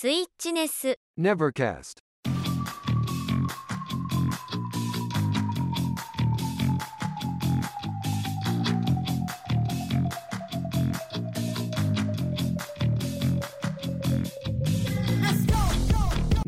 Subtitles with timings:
[0.00, 2.07] スイッチネス Nevercast.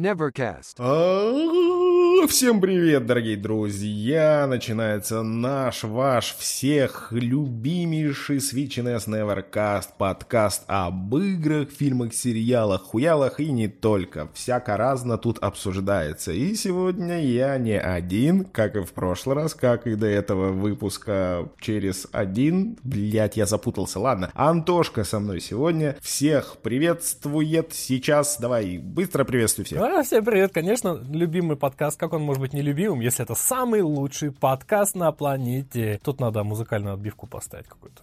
[0.01, 0.77] Nevercast.
[0.79, 4.47] А, Всем привет, дорогие друзья!
[4.47, 13.69] Начинается наш, ваш, всех любимейший Switch Nevercast, подкаст об играх, фильмах, сериалах, хуялах и не
[13.69, 14.29] только.
[14.35, 16.33] Всяко разно тут обсуждается.
[16.33, 21.49] И сегодня я не один, как и в прошлый раз, как и до этого выпуска
[21.61, 22.79] через один.
[22.83, 24.31] Блять, я запутался, ладно.
[24.35, 25.97] Антошка со мной сегодня.
[26.01, 28.39] Всех приветствует сейчас.
[28.39, 29.81] Давай, быстро приветствуй всех.
[29.93, 31.99] А, всем привет, конечно, любимый подкаст.
[31.99, 35.99] Как он может быть нелюбимым, если это самый лучший подкаст на планете?
[36.05, 38.01] Тут надо музыкальную отбивку поставить какую-то.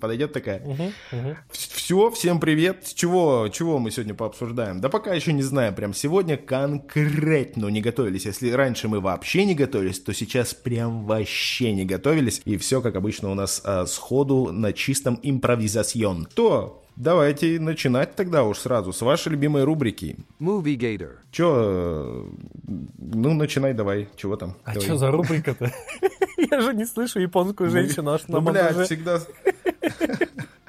[0.00, 0.62] Подойдет такая?
[1.50, 2.90] Все, всем привет.
[2.94, 4.80] Чего, чего мы сегодня пообсуждаем?
[4.80, 5.74] Да пока еще не знаю.
[5.74, 8.24] Прям сегодня конкретно не готовились.
[8.24, 12.40] Если раньше мы вообще не готовились, то сейчас прям вообще не готовились.
[12.46, 16.26] И все, как обычно, у нас сходу на чистом импровизацион.
[16.34, 20.16] То Давайте начинать тогда уж сразу с вашей любимой рубрики.
[20.40, 21.16] Movie Gator.
[21.30, 22.24] Че, э,
[22.98, 24.56] ну начинай давай, чего там?
[24.64, 24.82] А Давай.
[24.86, 25.72] что за рубрика-то?
[26.50, 29.20] Я же не слышу японскую женщину аж на Ну, блядь, всегда...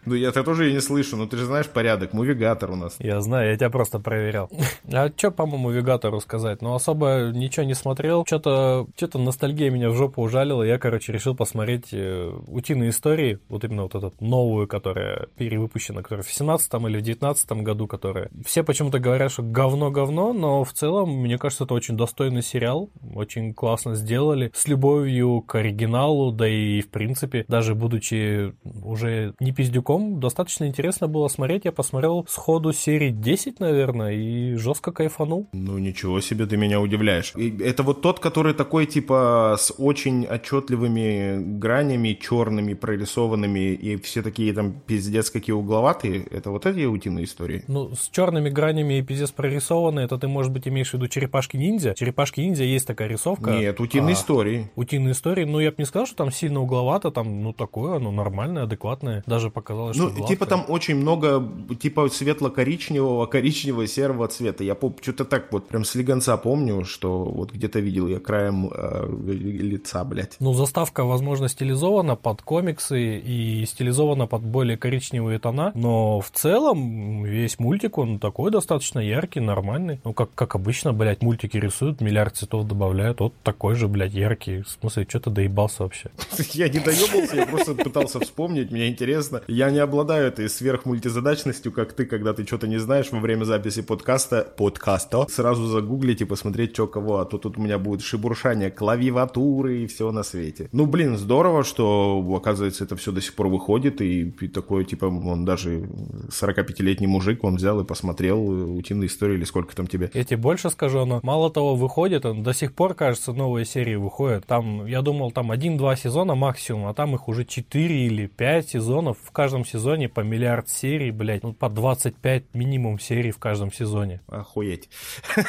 [0.05, 2.95] Ну, я-то тоже ее не слышу, но ты же знаешь порядок, мувигатор у нас.
[2.99, 4.49] Я знаю, я тебя просто проверял.
[4.93, 6.61] А что по моему Вигатору сказать?
[6.61, 8.25] Ну, особо ничего не смотрел.
[8.25, 10.63] Что-то что ностальгия меня в жопу ужалила.
[10.63, 13.39] Я, короче, решил посмотреть э, «Утиные истории».
[13.47, 18.29] Вот именно вот эту новую, которая перевыпущена, которая в 17 или в 19 году, которая...
[18.45, 22.89] Все почему-то говорят, что говно-говно, но в целом, мне кажется, это очень достойный сериал.
[23.15, 24.51] Очень классно сделали.
[24.53, 31.07] С любовью к оригиналу, да и, в принципе, даже будучи уже не пиздюком, достаточно интересно
[31.07, 31.65] было смотреть.
[31.65, 35.47] Я посмотрел сходу серии 10, наверное, и жестко кайфанул.
[35.53, 37.33] Ну, ничего себе, ты меня удивляешь.
[37.35, 44.53] Это вот тот, который такой, типа, с очень отчетливыми гранями, черными, прорисованными, и все такие
[44.53, 46.23] там пиздец какие угловатые.
[46.31, 47.63] Это вот эти утиные истории?
[47.67, 51.93] Ну, с черными гранями и пиздец прорисованы, это ты, может быть, имеешь в виду черепашки-ниндзя?
[51.95, 53.51] Черепашки-ниндзя есть такая рисовка.
[53.51, 54.69] Нет, утиные А, истории.
[54.75, 58.11] Утиные истории, ну, я бы не сказал, что там сильно угловато, там, ну, такое, ну,
[58.11, 59.23] нормальное, адекватное.
[59.25, 59.49] Даже
[59.87, 60.47] показалось, Ну, что типа гладкое.
[60.65, 61.49] там очень много,
[61.79, 64.63] типа светло-коричневого, коричнево-серого цвета.
[64.63, 68.69] Я пом- что-то так вот прям с легонца помню, что вот где-то видел я краем
[68.73, 70.35] э, лица, блядь.
[70.39, 77.23] Ну, заставка, возможно, стилизована под комиксы и стилизована под более коричневые тона, но в целом
[77.23, 79.99] весь мультик, он такой достаточно яркий, нормальный.
[80.03, 84.61] Ну, как, как обычно, блядь, мультики рисуют, миллиард цветов добавляют, вот такой же, блядь, яркий.
[84.61, 86.11] В смысле, что ты доебался вообще?
[86.53, 89.41] Я не доебался, я просто пытался вспомнить, мне интересно.
[89.47, 93.81] Я не обладаю этой сверхмультизадачностью, как ты, когда ты что-то не знаешь во время записи
[93.81, 98.69] подкаста, подкаста, сразу загуглить и посмотреть, что кого, а то тут у меня будет шебуршание
[98.69, 100.69] клавиатуры и все на свете.
[100.71, 105.05] Ну, блин, здорово, что, оказывается, это все до сих пор выходит, и, и такой, типа,
[105.05, 105.89] он даже
[106.29, 110.11] 45-летний мужик, он взял и посмотрел э, «Утиные истории» или сколько там тебе.
[110.13, 113.95] Я тебе больше скажу, оно мало того выходит, он до сих пор, кажется, новые серии
[113.95, 114.45] выходят.
[114.45, 119.17] Там, я думал, там один-два сезона максимум, а там их уже 4 или 5 сезонов.
[119.23, 124.21] В каждом сезоне по миллиард серий, блядь, ну по 25 минимум серий в каждом сезоне.
[124.27, 124.89] Охуеть.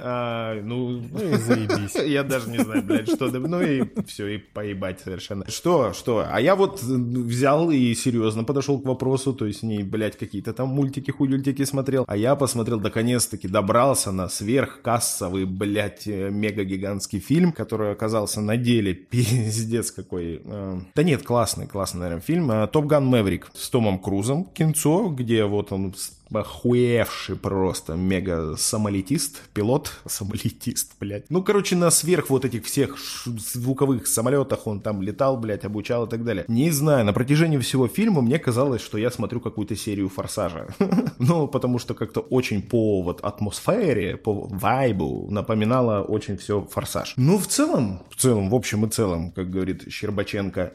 [0.00, 1.94] А, Ну, Ну заебись.
[2.06, 3.26] Я даже не знаю, блядь, что.
[3.30, 5.48] Ну и все, и поебать совершенно.
[5.48, 6.26] Что, что?
[6.30, 10.68] А я вот взял и серьезно подошел к вопросу, то есть не, блядь, какие-то там
[10.68, 17.92] мультики, хуюльтики смотрел, а я посмотрел, наконец-таки добрался на сверхкассовый, блядь, э, мега-гигантский фильм, который
[17.92, 20.42] оказался на деле пиздец какой.
[20.44, 22.50] э, Да нет, классный, классный, наверное, фильм.
[22.50, 25.96] э, Топ Ган Мэврик с Томом Крузом, кинцо, где вот он
[26.36, 31.24] охуевший просто мега-самолетист, пилот, самолетист, блядь.
[31.30, 32.96] Ну, короче, на сверх вот этих всех
[33.26, 36.44] звуковых самолетах он там летал, блядь, обучал и так далее.
[36.48, 40.66] Не знаю, на протяжении всего фильма мне казалось, что я смотрю какую-то серию «Форсажа».
[41.18, 47.14] Ну, потому что как-то очень по вот атмосфере, по вайбу напоминало очень все «Форсаж».
[47.16, 50.72] Ну, в целом, в целом, в общем и целом, как говорит Щербаченко,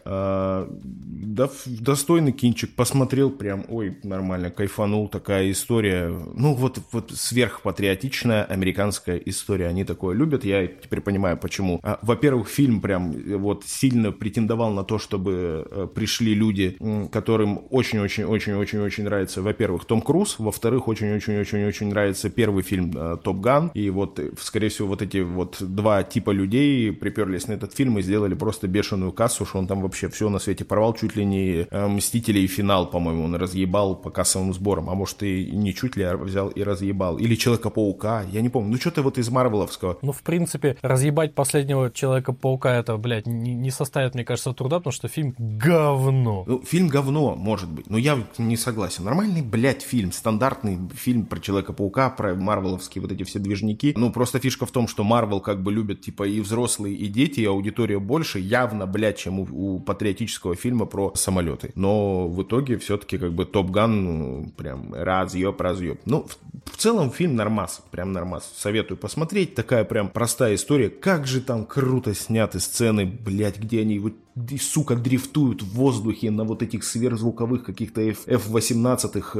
[1.38, 9.18] ф- достойный кинчик, посмотрел прям, ой, нормально, кайфанул, такая история, ну вот, вот сверхпатриотичная американская
[9.18, 9.68] история.
[9.68, 10.46] Они такое любят.
[10.46, 11.80] Я теперь понимаю, почему.
[11.84, 16.78] А, Во-первых, фильм прям э, вот сильно претендовал на то, чтобы э, пришли люди,
[17.12, 23.90] которым очень-очень-очень-очень-очень нравится, во-первых, Том Круз, во-вторых, очень-очень-очень-очень нравится первый фильм э, «Топ Ган», и
[23.90, 28.34] вот, скорее всего, вот эти вот два типа людей приперлись на этот фильм и сделали
[28.34, 31.88] просто бешеную кассу, что он там вообще все на свете порвал, чуть ли не э,
[31.88, 36.50] «Мстителей» финал, по-моему, он разъебал по кассовым сборам, а может и не чуть ли, взял
[36.50, 37.18] и разъебал.
[37.18, 39.98] Или Человека-паука, я не помню, ну что-то вот из Марвеловского.
[40.02, 44.94] Ну, в принципе, разъебать последнего Человека-паука, это, блядь, не, не составит, мне кажется, труда, потому
[44.94, 46.44] что фильм говно.
[46.48, 49.04] Ну, фильм говно, может быть, но я не согласен.
[49.04, 53.94] Нормальный, блядь, фильм, стандартный фильм про Человека-паука, про марвеловские вот эти все движники.
[53.96, 57.42] Ну, просто фишка в том, что Марвел как бы любят, типа, и взрослые, и дети,
[57.42, 61.72] и аудитория больше, явно, блядь, чем у, у патриотического фильма про самолеты.
[61.76, 66.02] Но в итоге все-таки как бы Топ Ган ну, прям разъеб, разъеб.
[66.06, 66.38] Ну, в,
[66.72, 68.52] в целом фильм нормас, прям нормас.
[68.56, 69.56] Советую посмотреть.
[69.56, 70.90] Такая прям простая история.
[70.90, 74.14] Как же там круто сняты сцены, блядь, где они вот
[74.62, 79.40] сука, дрифтуют в воздухе на вот этих сверхзвуковых каких-то F- F-18 э,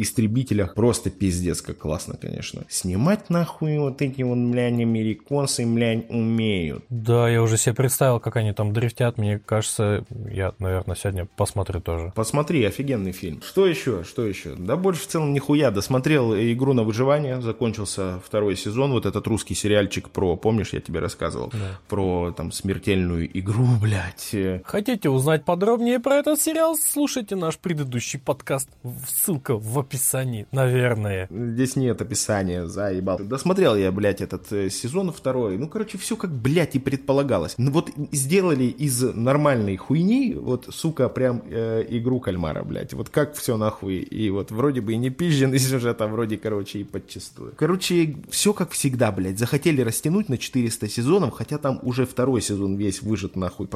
[0.00, 0.74] истребителях.
[0.74, 2.64] Просто пиздец, как классно, конечно.
[2.68, 6.84] Снимать нахуй вот эти вот, блядь, американцы, блядь, умеют.
[6.88, 9.18] Да, я уже себе представил, как они там дрифтят.
[9.18, 12.12] Мне кажется, я, наверное, сегодня посмотрю тоже.
[12.14, 13.42] Посмотри, офигенный фильм.
[13.42, 14.04] Что еще?
[14.04, 14.54] Что еще?
[14.56, 15.70] Да больше в целом нихуя.
[15.70, 17.40] Досмотрел игру на выживание.
[17.40, 18.92] Закончился второй сезон.
[18.92, 21.52] Вот этот русский сериальчик про, помнишь, я тебе рассказывал?
[21.88, 24.35] Про там смертельную игру, блядь.
[24.36, 26.76] Э, Хотите узнать подробнее про этот сериал?
[26.76, 28.68] Слушайте наш предыдущий подкаст.
[29.08, 31.28] Ссылка в описании, наверное.
[31.30, 33.18] Здесь нет описания, заебал.
[33.18, 35.58] Досмотрел я, блядь, этот э, сезон второй.
[35.58, 37.54] Ну, короче, все как, блядь, и предполагалось.
[37.58, 42.94] Ну, вот сделали из нормальной хуйни, вот, сука, прям э, игру кальмара, блядь.
[42.94, 43.96] Вот как все нахуй.
[43.96, 47.54] И вот вроде бы и не пизженный сюжет, а вроде, короче, и подчистую.
[47.56, 49.38] Короче, все как всегда, блядь.
[49.38, 53.66] Захотели растянуть на 400 сезонов, хотя там уже второй сезон весь выжат нахуй.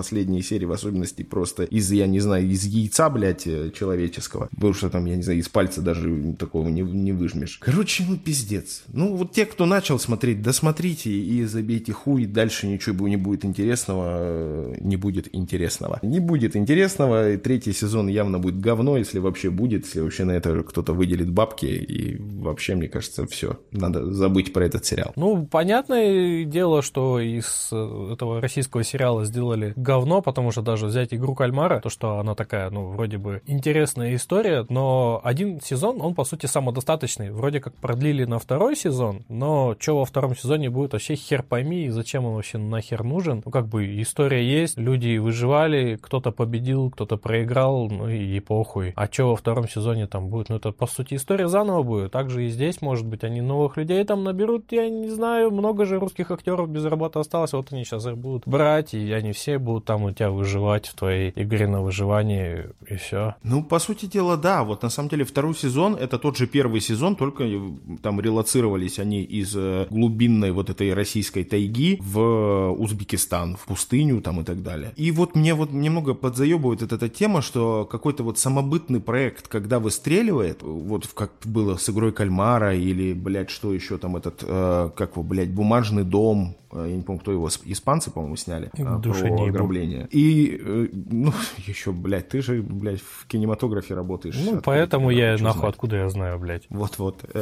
[0.41, 4.49] Последние серии, в особенности, просто из, я не знаю, из яйца, блядь, э, человеческого.
[4.55, 7.59] Потому что там, я не знаю, из пальца даже такого не, не выжмешь.
[7.61, 8.83] Короче, ну пиздец.
[8.93, 12.27] Ну вот те, кто начал смотреть, досмотрите и забейте хуй.
[12.27, 14.07] Дальше ничего не будет интересного.
[14.21, 15.99] э, Не будет интересного.
[16.03, 17.33] Не будет интересного.
[17.33, 19.85] И третий сезон явно будет говно, если вообще будет.
[19.85, 21.67] Если вообще на это кто-то выделит бабки.
[21.67, 23.59] И вообще, мне кажется, все.
[23.73, 25.13] Надо забыть про этот сериал.
[25.17, 31.13] Ну, понятное дело, что из э, этого российского сериала сделали говно, потому что даже взять
[31.13, 36.15] игру кальмара, то, что она такая, ну, вроде бы интересная история, но один сезон, он,
[36.15, 37.31] по сути, самодостаточный.
[37.31, 41.87] Вроде как продлили на второй сезон, но что во втором сезоне будет, вообще хер пойми,
[41.87, 43.43] и зачем он вообще нахер нужен.
[43.45, 48.93] Ну, как бы история есть, люди выживали, кто-то победил, кто-то проиграл, ну и, и похуй.
[48.95, 50.49] А что во втором сезоне там будет?
[50.49, 52.13] Ну, это, по сути, история заново будет.
[52.13, 55.99] Также и здесь, может быть, они новых людей там наберут, я не знаю, много же
[55.99, 59.85] русских актеров без работы осталось, вот они сейчас их будут брать, и они все будут
[59.85, 63.37] там у тебя выживать в твоей игре на выживание, и все.
[63.43, 64.65] Ну, по сути дела, да.
[64.65, 67.59] Вот на самом деле второй сезон это тот же первый сезон, только э,
[68.03, 74.41] там релацировались они из э, глубинной вот этой российской тайги в Узбекистан, в пустыню там
[74.41, 74.93] и так далее.
[74.97, 79.79] И вот мне вот немного подзаебывает эта, эта тема, что какой-то вот самобытный проект, когда
[79.79, 85.13] выстреливает, вот как было с игрой кальмара или, блядь, что еще там этот, э, как
[85.13, 89.45] его, блядь, бумажный дом, э, я не помню, кто его, испанцы, по-моему, сняли, э, про
[89.45, 90.07] ограбление.
[90.11, 91.33] И, э, ну,
[91.67, 94.37] еще, блядь, ты же, блядь, в кинематографе работаешь.
[94.37, 95.75] Ну, Откуда поэтому я, нахуй, знать?
[95.75, 96.67] откуда я знаю, блядь.
[96.71, 97.25] Вот-вот.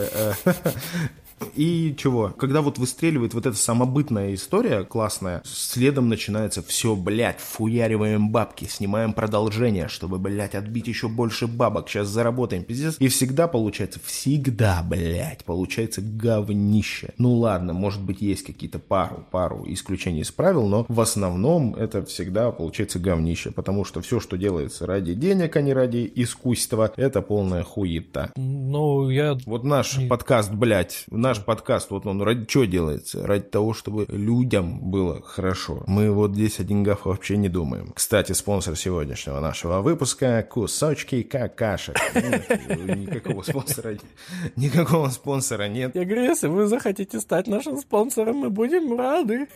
[1.55, 2.33] И чего?
[2.37, 9.13] Когда вот выстреливает вот эта самобытная история классная, следом начинается все, блядь, фуяриваем бабки, снимаем
[9.13, 12.97] продолжение, чтобы, блядь, отбить еще больше бабок, сейчас заработаем, пиздец.
[12.99, 17.13] И всегда получается, всегда, блядь, получается говнище.
[17.19, 22.05] Ну ладно, может быть, есть какие-то пару, пару исключений из правил, но в основном это
[22.05, 27.23] всегда получается говнище, потому что все, что делается ради денег, а не ради искусства, это
[27.23, 28.33] полная хуета.
[28.37, 29.37] Ну, я...
[29.47, 33.27] Вот наш подкаст, блядь, наш подкаст, вот он ради чего делается?
[33.27, 35.85] Ради того, чтобы людям было хорошо.
[35.87, 37.93] Мы вот здесь о деньгах вообще не думаем.
[37.95, 41.97] Кстати, спонсор сегодняшнего нашего выпуска– кусочки какашек.
[42.15, 43.99] Никакого спонсора,
[44.57, 45.95] никакого спонсора нет.
[45.95, 49.49] Я говорю, если вы захотите стать нашим спонсором, мы будем рады.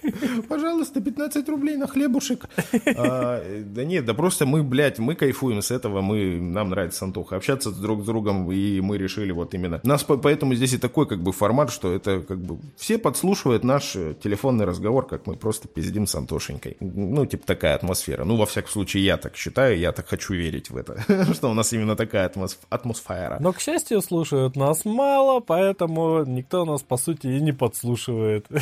[0.49, 2.51] Пожалуйста, 15 рублей на хлебушек.
[2.97, 7.03] А, да нет, да просто мы, блядь, мы кайфуем с этого, мы, нам нравится с
[7.03, 9.81] Антохой общаться друг с другом, и мы решили вот именно.
[9.85, 12.99] Нас по- поэтому здесь и такой как бы формат формат, что это как бы все
[12.99, 16.77] подслушивают наш э, телефонный разговор, как мы просто пиздим с Антошенькой.
[16.81, 18.25] Ну, типа такая атмосфера.
[18.25, 21.05] Ну, во всяком случае, я так считаю, я так хочу верить в это,
[21.35, 23.39] что у нас именно такая атмос- атмосфера.
[23.41, 28.47] Но, к счастью, слушают нас мало, поэтому никто нас, по сути, и не подслушивает.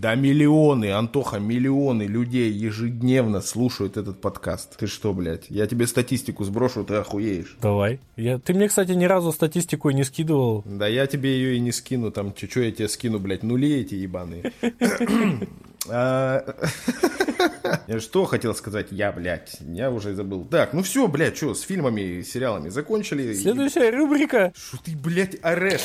[0.00, 4.76] Да миллионы, Антоха, миллионы людей ежедневно слушают этот подкаст.
[4.76, 5.46] Ты что, блядь?
[5.48, 7.56] Я тебе статистику сброшу, ты охуеешь.
[7.62, 8.00] Давай.
[8.16, 8.38] Я...
[8.38, 10.62] Ты мне, кстати, ни разу статистику не скидывал.
[10.66, 13.94] Да я тебе ее и не скину, там, что я тебе скину, блядь, нули эти
[13.94, 14.52] ебаные.
[17.88, 19.56] А, Что хотел сказать я, блядь?
[19.60, 20.44] Я уже забыл.
[20.44, 23.34] Так, ну все, блядь, что, с фильмами и сериалами закончили.
[23.34, 24.52] Следующая рубрика.
[24.56, 25.82] Что ты, блядь, орешь?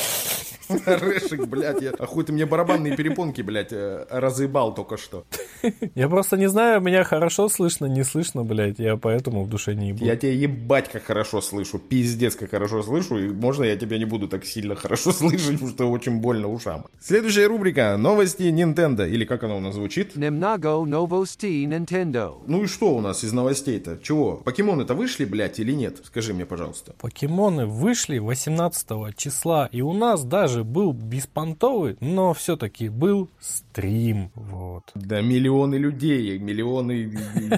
[0.86, 1.92] Орешек, блядь, я...
[1.98, 5.24] А хуй ты мне барабанные перепонки, блядь, э, разъебал только что.
[5.94, 9.88] Я просто не знаю, меня хорошо слышно, не слышно, блядь, я поэтому в душе не
[9.88, 10.04] ебу.
[10.04, 14.04] Я тебя ебать как хорошо слышу, пиздец как хорошо слышу, и можно я тебя не
[14.04, 16.86] буду так сильно хорошо слышать, потому что очень больно ушам.
[17.00, 20.16] Следующая рубрика «Новости Nintendo», или как она у нас звучит?
[20.16, 22.42] Немного новостей Nintendo.
[22.46, 23.98] Ну и что у нас из новостей-то?
[24.02, 24.36] Чего?
[24.36, 26.00] Покемоны-то вышли, блядь, или нет?
[26.04, 26.94] Скажи мне, пожалуйста.
[27.00, 34.30] Покемоны вышли 18 числа, и у нас даже был беспонтовый, но все-таки был стрим.
[34.34, 34.84] Вот.
[34.94, 37.04] Да миллионы людей, миллионы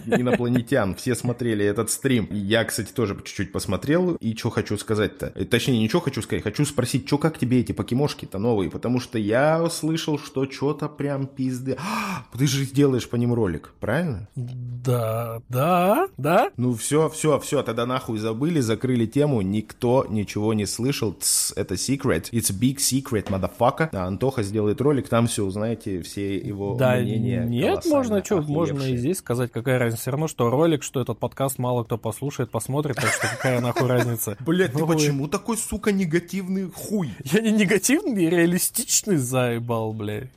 [0.07, 2.29] инопланетян, все смотрели этот стрим.
[2.31, 5.33] Я, кстати, тоже чуть-чуть посмотрел, и что хочу сказать-то?
[5.35, 8.71] Э, Точнее, ничего хочу сказать, хочу спросить, что как тебе эти покемошки-то новые?
[8.71, 11.77] Потому что я слышал, что что-то прям пизды.
[11.79, 14.04] А, Ты же делаешь по ним ролик, правильно?
[14.35, 16.51] Да, да, да.
[16.57, 21.15] Ну все, все, все, тогда нахуй забыли, закрыли тему, никто ничего не слышал.
[21.15, 23.89] Тс, это secret, it's big secret, motherfucker.
[23.93, 27.45] А Антоха сделает ролик, там все узнаете, все его Да мнения.
[27.45, 30.03] нет, можно что, можно и здесь сказать, какая разница.
[30.03, 33.89] Все равно, что ролик, что этот подкаст мало кто послушает, посмотрит, так что какая нахуй
[33.89, 34.37] разница.
[34.47, 37.11] Блять, ты почему такой, сука, негативный хуй?
[37.25, 40.31] Я не негативный, я реалистичный заебал, блядь.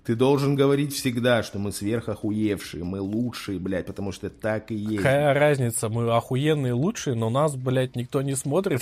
[0.09, 4.97] Ты должен говорить всегда, что мы сверхохуевшие, мы лучшие, блядь, потому что так и есть.
[4.97, 8.81] Какая разница, мы охуенные лучшие, но нас, блядь, никто не смотрит.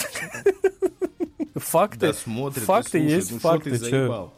[1.56, 3.12] Факты, Да смотрит факты слушает.
[3.12, 3.90] есть ну, что факты, ты чё?
[3.90, 4.34] заебал?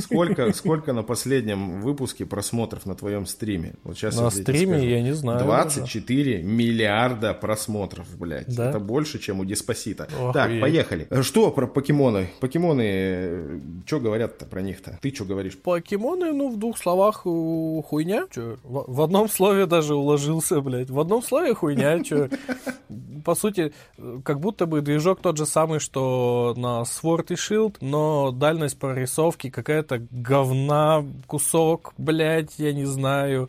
[0.00, 3.74] Сколько, сколько на последнем выпуске просмотров на твоем стриме?
[3.84, 4.88] Вот сейчас На я стриме скажу.
[4.88, 8.54] я не знаю 24 миллиарда просмотров, блядь.
[8.54, 8.70] Да?
[8.70, 10.04] Это больше, чем у Диспосита.
[10.04, 10.32] Охуеть.
[10.32, 11.08] Так, поехали.
[11.22, 12.28] Что про покемоны?
[12.40, 14.98] Покемоны, что говорят-то про них-то?
[15.00, 15.58] Ты что говоришь?
[15.58, 18.26] Покемоны, ну, в двух словах э, хуйня.
[18.30, 18.56] Чё?
[18.62, 20.90] В, в одном слове даже уложился, блядь.
[20.90, 22.28] В одном слове хуйня, чё.
[23.24, 27.76] По сути, э, как будто бы движок тот же самый, что на Sword и Shield,
[27.80, 29.50] но дальность прорисовки
[29.82, 33.48] какая-то говна, кусок, блядь, я не знаю.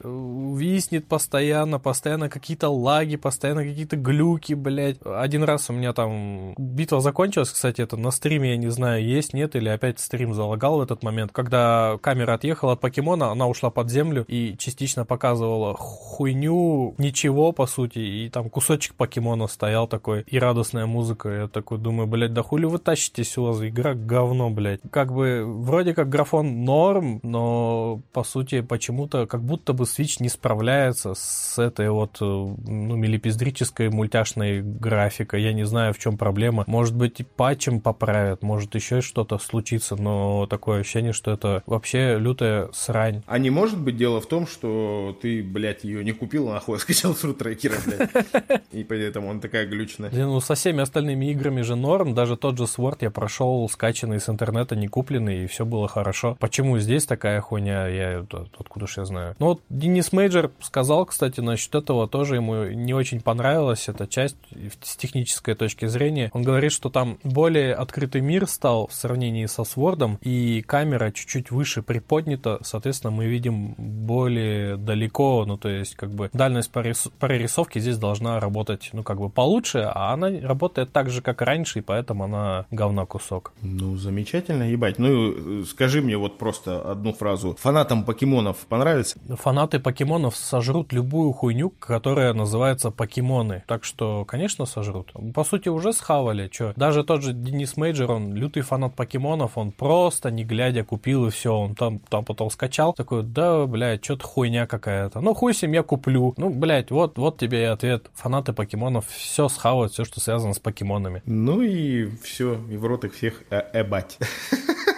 [0.56, 4.98] Виснет постоянно, постоянно какие-то лаги, постоянно какие-то глюки, блядь.
[5.06, 9.34] Один раз у меня там битва закончилась, кстати, это на стриме, я не знаю, есть,
[9.34, 11.32] нет, или опять стрим залагал в этот момент.
[11.32, 17.66] Когда камера отъехала от покемона, она ушла под землю и частично показывала хуйню, ничего, по
[17.66, 21.30] сути, и там кусочек покемона стоял такой, и радостная музыка.
[21.30, 24.80] Я такой думаю, блядь, да хули вы тащитесь, у вас игра говно, блядь.
[24.92, 30.30] Как бы, вроде как графон норм, но, по сути, почему-то, как будто бы Switch не
[30.30, 35.44] справляется с этой вот, э, ну, милипиздрической мультяшной графикой.
[35.44, 36.64] Я не знаю, в чем проблема.
[36.66, 42.18] Может быть, и патчем поправят, может, еще что-то случится, но такое ощущение, что это вообще
[42.18, 43.22] лютая срань.
[43.28, 46.80] А не может быть дело в том, что ты, блядь, ее не купил, а нахуй
[46.80, 48.62] скачал с рутрекера, блядь.
[48.72, 50.10] И поэтому он такая глючная.
[50.14, 54.30] Ну, со всеми остальными играми же норм, даже тот же Sword я прошел скачанный с
[54.30, 56.13] интернета, не купленный, и все было хорошо.
[56.40, 58.26] Почему здесь такая хуйня, я
[58.60, 59.36] откуда ж я знаю.
[59.40, 64.38] Ну вот Денис Мейджор сказал, кстати, насчет этого тоже ему не очень понравилась эта часть
[64.82, 66.30] с технической точки зрения.
[66.34, 71.52] Он говорит, что там более открытый мир стал в сравнении со Свордом, и камера чуть-чуть
[71.52, 77.80] выше приподнята, соответственно, мы видим более далеко, ну то есть как бы дальность прорис- прорисовки
[77.80, 81.82] здесь должна работать, ну как бы получше, а она работает так же, как раньше, и
[81.82, 83.54] поэтому она говна кусок.
[83.62, 85.00] Ну, замечательно, ебать.
[85.00, 87.56] Ну, э, скажи мне вот просто одну фразу.
[87.60, 89.18] Фанатам покемонов понравится?
[89.30, 93.64] Фанаты покемонов сожрут любую хуйню, которая называется покемоны.
[93.68, 95.12] Так что, конечно, сожрут.
[95.34, 96.48] По сути, уже схавали.
[96.48, 96.74] Чё?
[96.76, 101.30] Даже тот же Денис Мейджор, он лютый фанат покемонов, он просто не глядя купил и
[101.30, 101.54] все.
[101.54, 105.22] Он там, там потом скачал, такой, да, блядь, что-то хуйня какая-то.
[105.22, 106.34] Ну, хуй с ним, я куплю.
[106.38, 108.10] Ну, блядь, вот, вот тебе и ответ.
[108.14, 111.22] Фанаты покемонов все схавают, все, что связано с покемонами.
[111.26, 114.18] Ну и все, и в рот их всех э, эбать.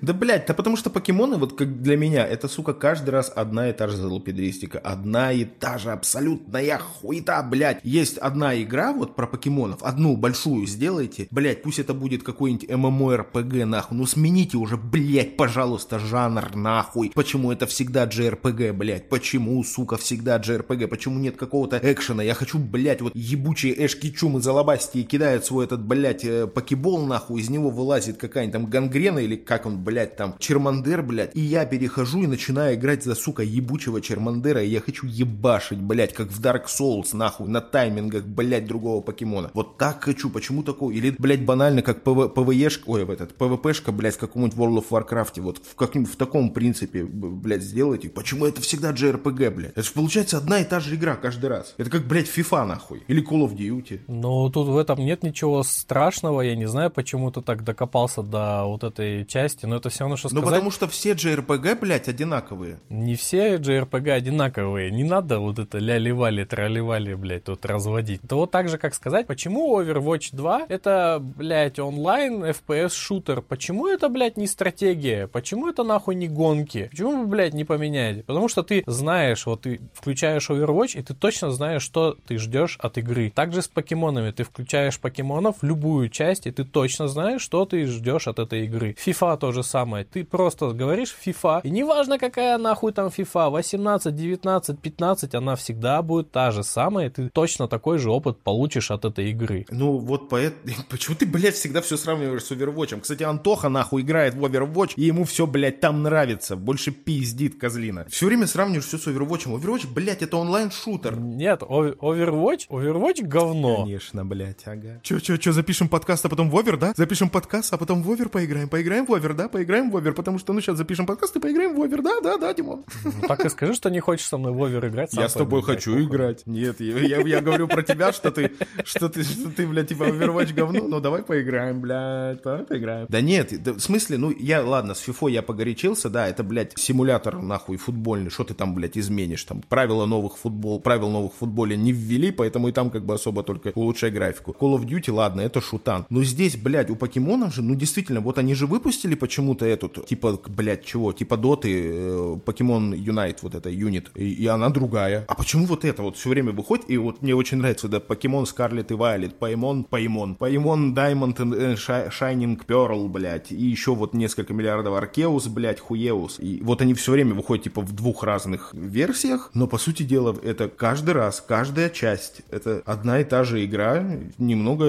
[0.00, 3.70] Да, блядь, да потому что покемоны, вот как для меня, это, сука, каждый раз одна
[3.70, 4.78] и та же залупидристика.
[4.78, 7.80] Одна и та же абсолютная хуета, блядь.
[7.82, 13.64] Есть одна игра вот про покемонов, одну большую сделайте, блядь, пусть это будет какой-нибудь MMORPG,
[13.64, 13.98] нахуй.
[13.98, 17.12] Ну смените уже, блядь, пожалуйста, жанр, нахуй.
[17.14, 19.08] Почему это всегда JRPG, блядь?
[19.08, 20.86] Почему, сука, всегда JRPG?
[20.88, 22.22] Почему нет какого-то экшена?
[22.22, 27.06] Я хочу, блядь, вот ебучие эшки чумы залобасти и кидают свой этот, блядь, э, покебол,
[27.06, 31.34] нахуй, из него вылазит какая-нибудь там гангрена или как он, блядь, там, Чермандер, блядь.
[31.34, 36.14] И я перехожу и начинаю играть за, сука, ебучего Чермандера, и я хочу ебашить, блядь,
[36.14, 39.50] как в Dark Souls, нахуй, на таймингах, блядь, другого покемона.
[39.54, 40.94] Вот так хочу, почему такое?
[40.94, 44.88] Или, блядь, банально, как ПВ, ПВЕшка, ой, в этот, ПВПшка, блядь, в каком-нибудь World of
[44.90, 48.08] Warcraft, вот в, каким, в таком принципе, блядь, сделайте.
[48.08, 49.72] Почему это всегда JRPG, блядь?
[49.72, 51.74] Это же получается одна и та же игра каждый раз.
[51.76, 53.02] Это как, блядь, FIFA, нахуй.
[53.08, 54.00] Или Call of Duty.
[54.08, 58.64] Ну, тут в этом нет ничего страшного, я не знаю, почему ты так докопался до
[58.64, 60.48] вот этой части, но это все равно, что Ну, сказать.
[60.54, 62.80] потому что все JRPG, блядь, одинаковые.
[62.88, 68.20] Не все JRPG одинаковые, не надо вот это ля-ливали, траливали, блядь, тут разводить.
[68.30, 74.36] Вот так же, как сказать, почему Overwatch 2 это, блядь, онлайн FPS-шутер, почему это, блядь,
[74.36, 78.22] не стратегия, почему это нахуй не гонки, почему вы, блядь, не поменяете?
[78.22, 82.78] Потому что ты знаешь, вот ты включаешь Overwatch, и ты точно знаешь, что ты ждешь
[82.80, 83.30] от игры.
[83.34, 88.28] Также с покемонами, ты включаешь покемонов, любую часть, и ты точно знаешь, что ты ждешь
[88.28, 88.96] от этой игры.
[89.04, 94.14] FIFA то же самое, ты просто говоришь FIFA, и неважно, какая нахуй там FIFA, 18,
[94.14, 98.90] 19, 15, она всегда будет та же самая, и ты точно такой же опыт получишь
[98.90, 99.66] от этой игры.
[99.70, 100.74] Ну, вот поэтому...
[100.90, 103.00] Почему ты, блядь, всегда все сравниваешь с Overwatch?
[103.00, 106.56] Кстати, Антоха, нахуй, играет в Overwatch, и ему все, блядь, там нравится.
[106.56, 108.06] Больше пиздит, козлина.
[108.08, 109.46] Все время сравниваешь все с Overwatch.
[109.46, 111.18] Overwatch, блядь, это онлайн-шутер.
[111.18, 113.82] Нет, Overwatch, Overwatch говно.
[113.82, 115.00] Конечно, блядь, ага.
[115.02, 116.92] Че, че, че, запишем подкаст, а потом в Овер, да?
[116.96, 118.68] Запишем подкаст, а потом в Овер поиграем.
[118.68, 119.45] Поиграем в Овер, да?
[119.48, 122.20] Поиграем в Овер, потому что, ну, сейчас запишем подкаст и поиграем в Овер, да?
[122.22, 122.84] Да, да, Димон.
[123.04, 125.12] Ну, так и скажи, что не хочешь со мной в Овер играть.
[125.12, 126.42] сам Я с тобой хочу играть.
[126.46, 128.52] Нет, я, я, я говорю про тебя, что ты,
[128.84, 130.86] что ты, что ты, блядь, типа Overwatch говно.
[130.86, 133.06] Ну, давай поиграем, блядь, давай поиграем.
[133.08, 136.72] Да нет, да, в смысле, ну, я, ладно, с FIFA я погорячился, да, это, блядь,
[136.76, 138.30] симулятор, нахуй, футбольный.
[138.30, 139.44] Что ты там, блядь, изменишь?
[139.44, 143.14] Там правила новых футбол, правил новых в футболе не ввели, поэтому и там как бы
[143.14, 144.56] особо только улучшай графику.
[144.58, 146.06] Call of Duty, ладно, это шутан.
[146.10, 150.40] Но здесь, блядь, у покемонов же, ну, действительно, вот они же выпустили почему-то эту, типа,
[150.48, 151.12] блядь, чего?
[151.12, 155.26] Типа Доты, э, Покемон Unite, вот эта юнит, и, и она другая.
[155.28, 158.44] А почему вот это вот все время выходит, и вот мне очень нравится, да, Покемон
[158.44, 164.54] Scarlet и Violet, Паймон, Паймон, Паймон э, Shi- Shining Pearl, блядь, и еще вот несколько
[164.54, 166.40] миллиардов Аркеус, блядь, Хуеус.
[166.40, 170.34] И вот они все время выходят, типа, в двух разных версиях, но, по сути дела,
[170.42, 174.86] это каждый раз, каждая часть, это одна и та же игра, немного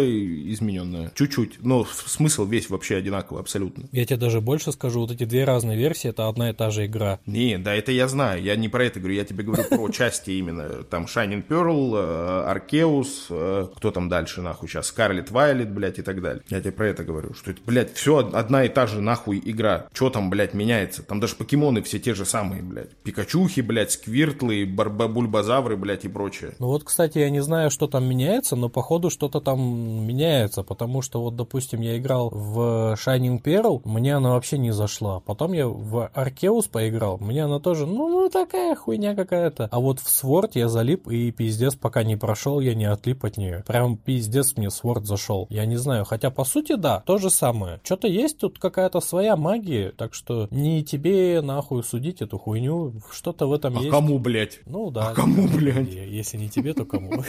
[0.54, 1.12] измененная.
[1.16, 3.90] Чуть-чуть, но смысл весь вообще одинаковый, абсолютно.
[3.92, 6.86] Я тебе даже больше скажу, вот эти две разные версии, это одна и та же
[6.86, 7.20] игра.
[7.26, 8.42] Не, да, это я знаю.
[8.42, 9.16] Я не про это говорю.
[9.16, 10.84] Я тебе говорю про части именно.
[10.84, 16.02] Там Shining Pearl, э, Аркеус, э, кто там дальше, нахуй, сейчас Scarlet Violet, блядь, и
[16.02, 16.44] так далее.
[16.50, 17.34] Я тебе про это говорю.
[17.34, 19.88] Что это, блядь, все одна и та же, нахуй, игра.
[19.94, 21.04] Что там, блядь, меняется?
[21.04, 22.96] Там даже покемоны все те же самые, блядь.
[23.04, 26.52] Пикачухи, блядь, сквиртлы, барба- бульбазавры, блядь, и прочее.
[26.60, 29.60] Ну вот, кстати, я не знаю, что там меняется, но походу что-то там
[30.06, 35.20] меняется, потому что вот, допустим, я играл в Shining Pearl, мне она вообще не зашла.
[35.22, 39.70] Потом я в Arceus поиграл, мне она тоже, ну, ну такая хуйня какая-то.
[39.72, 43.38] А вот в Sword я залип и пиздец, пока не прошел, я не отлип от
[43.38, 43.64] нее.
[43.66, 45.48] Прям пиздец мне Sword зашел.
[45.50, 47.80] Я не знаю, хотя по сути да, то же самое.
[47.84, 53.48] Что-то есть тут какая-то своя магия, так что не тебе нахуй судить эту хуйню, что-то
[53.48, 53.92] в этом А есть.
[53.92, 54.60] кому, блядь?
[54.66, 55.10] Ну да.
[55.10, 55.90] А кому, блядь?
[55.90, 57.12] Если не тебе, то кому?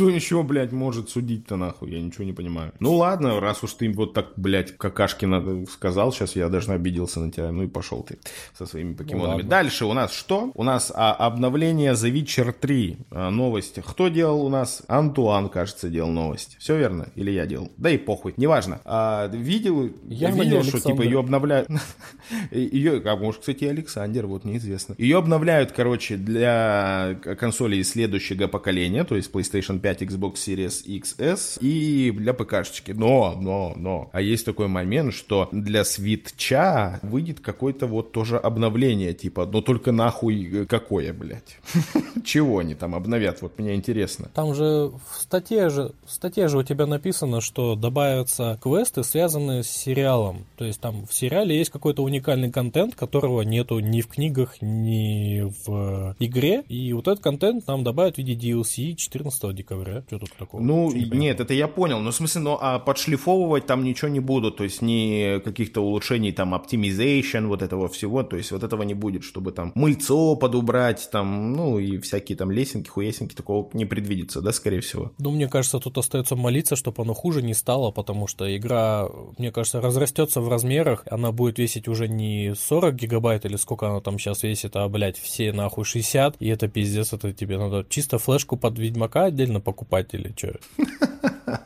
[0.00, 1.90] Кто еще, блядь, может судить-то нахуй?
[1.90, 2.72] Я ничего не понимаю.
[2.80, 7.20] Ну ладно, раз уж ты вот так, блядь, какашки надо сказал, сейчас я даже обиделся
[7.20, 7.52] на тебя.
[7.52, 8.18] Ну и пошел ты
[8.56, 9.32] со своими покемонами.
[9.32, 9.50] ладно.
[9.50, 10.52] Дальше у нас что?
[10.54, 12.96] У нас а, обновление The Witcher 3.
[13.10, 13.78] А, новость.
[13.84, 14.82] Кто делал у нас?
[14.88, 16.56] Антуан, кажется, делал новость.
[16.58, 17.08] Все верно?
[17.14, 17.70] Или я делал?
[17.76, 18.32] Да и похуй.
[18.38, 18.80] Неважно.
[18.86, 21.68] А, видел, Явно видел что типа ее обновляют.
[22.50, 24.94] Ее, а может, кстати, Александр, вот неизвестно.
[24.96, 32.10] Ее обновляют, короче, для консолей следующего поколения, то есть PlayStation 5, Xbox Series XS и
[32.10, 32.92] для ПКшечки.
[32.92, 34.10] Но, но, но.
[34.12, 39.92] А есть такой момент, что для свитча выйдет какое-то вот тоже обновление, типа, но только
[39.92, 41.58] нахуй какое, блядь.
[42.24, 44.30] Чего они там обновят, вот мне интересно.
[44.34, 49.62] Там же в статье же, в статье же у тебя написано, что добавятся квесты, связанные
[49.62, 50.46] с сериалом.
[50.56, 55.42] То есть там в сериале есть какой-то уникальный контент, которого нету ни в книгах, ни
[55.66, 56.62] в игре.
[56.68, 59.69] И вот этот контент нам добавят в виде DLC 14 декабря.
[60.06, 60.60] Что тут такого?
[60.60, 62.00] Ну, не нет, это я понял.
[62.00, 64.56] Но в смысле, ну, а подшлифовывать там ничего не будут.
[64.56, 68.22] То есть ни каких-то улучшений, там, optimization, вот этого всего.
[68.22, 72.50] То есть вот этого не будет, чтобы там мыльцо подубрать, там, ну, и всякие там
[72.50, 75.12] лесенки, хуесенки, такого не предвидится, да, скорее всего.
[75.18, 79.52] Ну, мне кажется, тут остается молиться, чтобы оно хуже не стало, потому что игра, мне
[79.52, 81.04] кажется, разрастется в размерах.
[81.10, 85.18] Она будет весить уже не 40 гигабайт или сколько она там сейчас весит, а, блядь,
[85.18, 86.36] все нахуй 60.
[86.40, 90.58] И это пиздец, это тебе надо чисто флешку под Ведьмака отдельно покупать или что?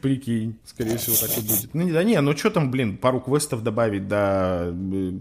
[0.00, 1.74] Прикинь, скорее всего, так и будет.
[1.74, 5.12] Ну, да не, ну что там, блин, пару квестов добавить, да, э,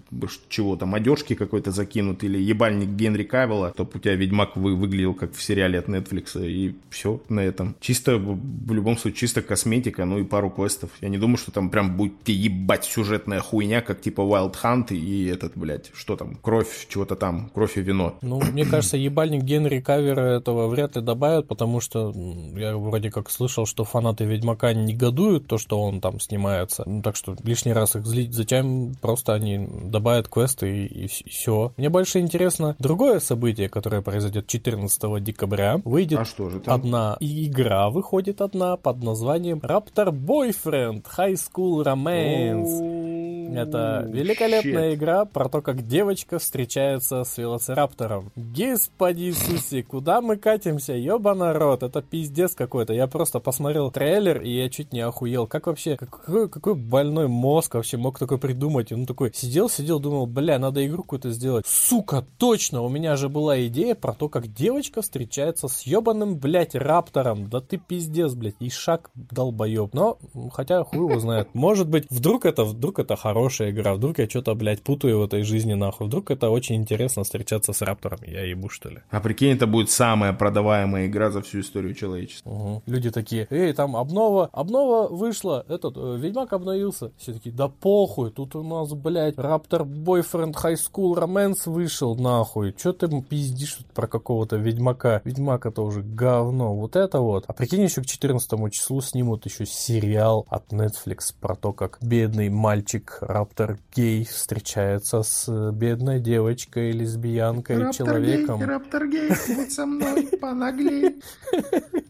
[0.50, 5.14] чего там, одежки какой-то закинут, или ебальник Генри Кавилла, чтобы у тебя Ведьмак вы, выглядел
[5.14, 7.76] как в сериале от Netflix, и все на этом.
[7.80, 10.90] Чисто, в любом случае, чисто косметика, ну и пару квестов.
[11.02, 15.26] Я не думаю, что там прям будет ебать сюжетная хуйня, как типа Wild Hunt и
[15.28, 18.18] этот, блядь, что там, кровь чего-то там, кровь и вино.
[18.22, 22.14] Ну, мне кажется, ебальник Генри Кавера этого вряд ли добавят, потому что
[22.56, 26.84] я вроде как слышал, что фанаты Ведьмака негодуют то, что он там снимается.
[26.86, 28.34] Ну, так что лишний раз их злить.
[28.34, 31.74] Затем просто они добавят квесты и, все.
[31.78, 35.82] Мне больше интересно другое событие, которое произойдет 14 декабря.
[35.84, 36.74] Выйдет А что же там?
[36.74, 43.15] одна игра, выходит одна под названием Raptor Boyfriend High School Romance.
[43.54, 44.96] Это великолепная Shit.
[44.96, 48.32] игра про то, как девочка встречается с велоцираптором.
[48.36, 50.94] Господи Иисусе, куда мы катимся?
[50.94, 52.94] Ёба народ, это пиздец какой-то.
[52.94, 55.48] Я просто посмотрел трейлер, и я чуть не охуел.
[55.48, 58.92] Как вообще, какой, какой больной мозг вообще мог такой придумать?
[58.92, 61.66] Он такой сидел, сидел, думал, бля, надо игру какую-то сделать.
[61.68, 66.76] Сука, точно, у меня же была идея про то, как девочка встречается с ёбаным, блядь,
[66.76, 67.50] раптором.
[67.50, 69.94] Да ты пиздец, блядь, и шаг долбоеб.
[69.94, 70.18] Но,
[70.54, 71.50] хотя хуй его знает.
[71.54, 75.44] Может быть, вдруг это, вдруг это хорошая игра, вдруг я что-то, блядь, путаю в этой
[75.44, 76.08] жизни нахуй.
[76.08, 78.20] Вдруг это очень интересно встречаться с раптором.
[78.26, 79.00] Я ебу, что ли.
[79.10, 82.50] А прикинь, это будет самая продаваемая игра за всю историю человечества.
[82.50, 82.84] Угу.
[82.86, 87.12] Люди такие, эй, там обнова, обнова вышла, этот, э, Ведьмак обновился.
[87.18, 92.72] Все такие, да похуй, тут у нас, блядь, Раптор Бойфренд High School Romance вышел, нахуй.
[92.72, 95.22] Че ты пиздишь тут про какого-то Ведьмака?
[95.26, 97.44] Ведьмак это уже говно, вот это вот.
[97.48, 102.48] А прикинь, еще к 14 числу снимут еще сериал от Netflix про то, как бедный
[102.48, 108.62] мальчик Раптор Гей встречается с э, бедной девочкой, лесбиянкой, человеком.
[108.62, 111.24] Раптор гей, будь со мной понаглей.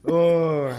[0.03, 0.73] Ой,